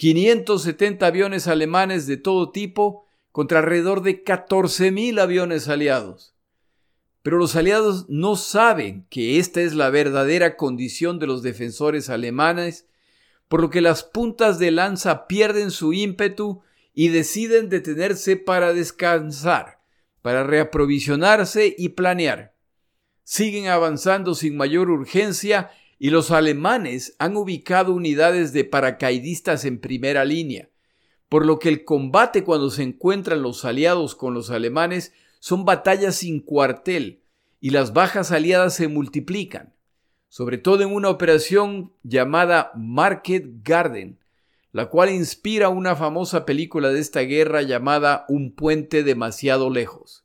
[0.00, 6.34] 570 aviones alemanes de todo tipo contra alrededor de 14.000 aviones aliados.
[7.20, 12.88] Pero los aliados no saben que esta es la verdadera condición de los defensores alemanes,
[13.46, 16.62] por lo que las puntas de lanza pierden su ímpetu
[16.94, 19.80] y deciden detenerse para descansar
[20.22, 22.54] para reaprovisionarse y planear.
[23.22, 25.70] Siguen avanzando sin mayor urgencia
[26.02, 30.70] y los alemanes han ubicado unidades de paracaidistas en primera línea,
[31.28, 36.16] por lo que el combate cuando se encuentran los aliados con los alemanes son batallas
[36.16, 37.22] sin cuartel
[37.60, 39.74] y las bajas aliadas se multiplican,
[40.30, 44.18] sobre todo en una operación llamada Market Garden,
[44.72, 50.24] la cual inspira una famosa película de esta guerra llamada Un puente demasiado lejos.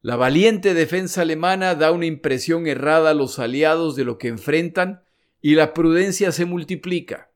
[0.00, 5.02] La valiente defensa alemana da una impresión errada a los aliados de lo que enfrentan
[5.40, 7.32] y la prudencia se multiplica.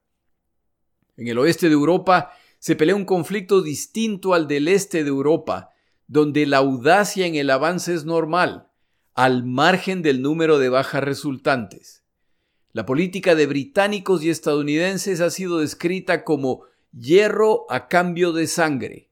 [1.16, 5.70] En el oeste de Europa se pelea un conflicto distinto al del este de Europa,
[6.06, 8.68] donde la audacia en el avance es normal,
[9.14, 12.04] al margen del número de bajas resultantes.
[12.72, 19.11] La política de británicos y estadounidenses ha sido descrita como hierro a cambio de sangre.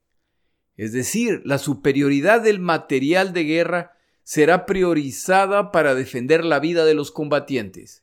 [0.80, 6.94] Es decir, la superioridad del material de guerra será priorizada para defender la vida de
[6.94, 8.02] los combatientes.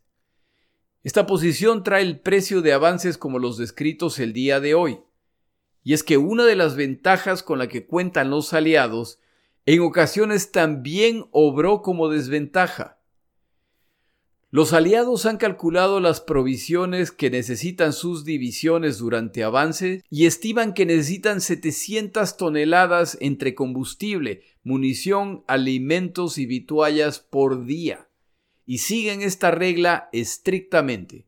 [1.01, 4.99] Esta posición trae el precio de avances como los descritos el día de hoy.
[5.84, 9.17] Y es que una de las ventajas con la que cuentan los aliados
[9.65, 12.97] en ocasiones también obró como desventaja.
[14.50, 20.86] Los aliados han calculado las provisiones que necesitan sus divisiones durante avance y estiman que
[20.86, 28.08] necesitan 700 toneladas entre combustible, munición, alimentos y vituallas por día.
[28.66, 31.28] Y siguen esta regla estrictamente.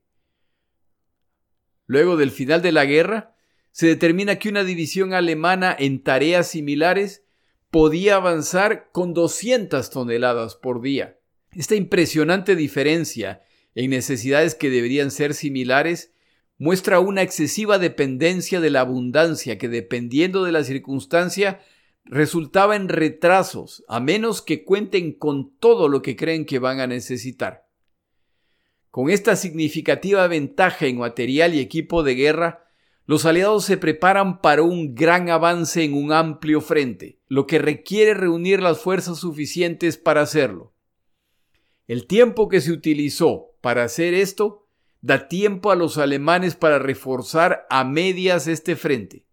[1.87, 3.35] Luego del final de la guerra,
[3.71, 7.25] se determina que una división alemana en tareas similares
[7.69, 11.18] podía avanzar con 200 toneladas por día.
[11.55, 13.41] Esta impresionante diferencia
[13.75, 16.13] en necesidades que deberían ser similares
[16.57, 21.61] muestra una excesiva dependencia de la abundancia que dependiendo de la circunstancia
[22.03, 26.87] resultaba en retrasos, a menos que cuenten con todo lo que creen que van a
[26.87, 27.67] necesitar.
[28.91, 32.65] Con esta significativa ventaja en material y equipo de guerra,
[33.05, 38.13] los aliados se preparan para un gran avance en un amplio frente, lo que requiere
[38.13, 40.73] reunir las fuerzas suficientes para hacerlo.
[41.89, 44.67] El tiempo que se utilizó para hacer esto
[45.01, 49.25] da tiempo a los alemanes para reforzar a medias este frente.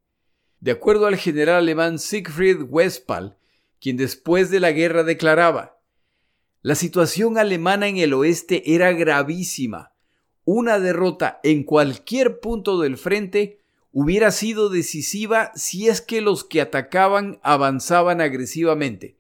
[0.61, 3.36] De acuerdo al general alemán Siegfried Westphal,
[3.78, 5.82] quien después de la guerra declaraba,
[6.62, 9.92] la situación alemana en el oeste era gravísima.
[10.46, 13.59] Una derrota en cualquier punto del frente
[13.92, 19.18] hubiera sido decisiva si es que los que atacaban avanzaban agresivamente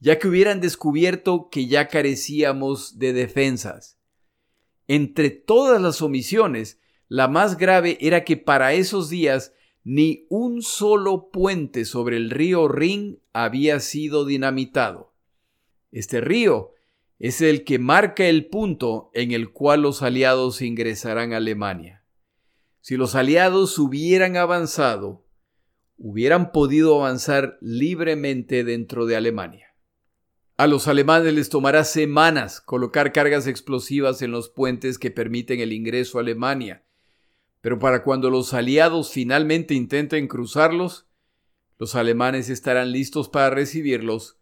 [0.00, 3.98] ya que hubieran descubierto que ya carecíamos de defensas.
[4.88, 9.52] Entre todas las omisiones, la más grave era que para esos días
[9.84, 15.14] ni un solo puente sobre el río Rin había sido dinamitado.
[15.92, 16.72] Este río
[17.18, 22.04] es el que marca el punto en el cual los aliados ingresarán a Alemania.
[22.80, 25.26] Si los aliados hubieran avanzado,
[25.98, 29.69] hubieran podido avanzar libremente dentro de Alemania.
[30.60, 35.72] A los alemanes les tomará semanas colocar cargas explosivas en los puentes que permiten el
[35.72, 36.84] ingreso a Alemania,
[37.62, 41.06] pero para cuando los aliados finalmente intenten cruzarlos,
[41.78, 44.36] los alemanes estarán listos para recibirlos,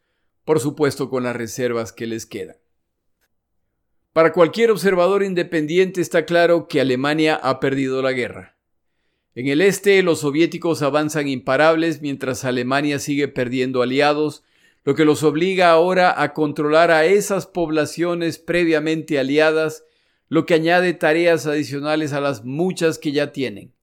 [0.44, 2.56] por supuesto con las reservas que les quedan.
[4.12, 8.56] Para cualquier observador independiente está claro que Alemania ha perdido la guerra.
[9.36, 14.42] En el este los soviéticos avanzan imparables mientras Alemania sigue perdiendo aliados
[14.88, 19.84] lo que los obliga ahora a controlar a esas poblaciones previamente aliadas,
[20.30, 23.74] lo que añade tareas adicionales a las muchas que ya tienen.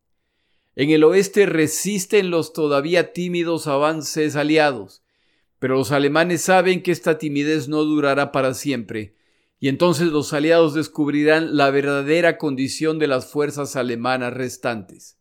[0.75, 5.03] En el oeste resisten los todavía tímidos avances aliados,
[5.59, 9.13] pero los alemanes saben que esta timidez no durará para siempre,
[9.59, 15.19] y entonces los aliados descubrirán la verdadera condición de las fuerzas alemanas restantes.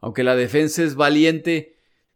[0.00, 1.71] Aunque la defensa es valiente,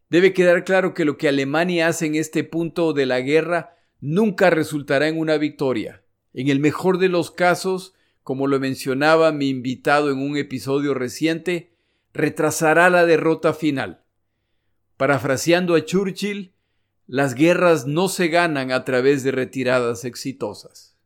[0.09, 4.51] Debe quedar claro que lo que Alemania hace en este punto de la guerra nunca
[4.51, 6.03] resultará en una victoria.
[6.33, 11.73] En el mejor de los casos, como lo mencionaba mi invitado en un episodio reciente,
[12.13, 14.03] retrasará la derrota final.
[14.97, 16.53] Parafraseando a Churchill,
[17.07, 20.97] las guerras no se ganan a través de retiradas exitosas.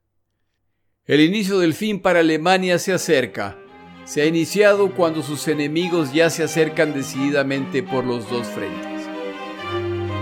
[1.06, 3.58] El inicio del fin para Alemania se acerca.
[4.04, 8.89] Se ha iniciado cuando sus enemigos ya se acercan decididamente por los dos frentes.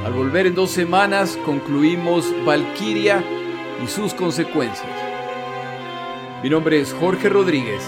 [0.09, 3.23] Al volver en dos semanas concluimos Valkyria
[3.85, 4.89] y sus consecuencias.
[6.43, 7.83] Mi nombre es Jorge Rodríguez.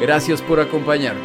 [0.00, 1.24] Gracias por acompañarme.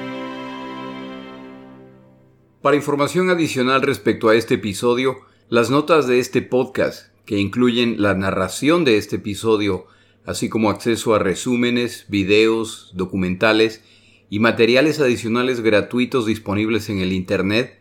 [2.63, 5.17] Para información adicional respecto a este episodio,
[5.49, 9.85] las notas de este podcast, que incluyen la narración de este episodio,
[10.25, 13.83] así como acceso a resúmenes, videos, documentales
[14.31, 17.80] y materiales adicionales gratuitos disponibles en el Internet,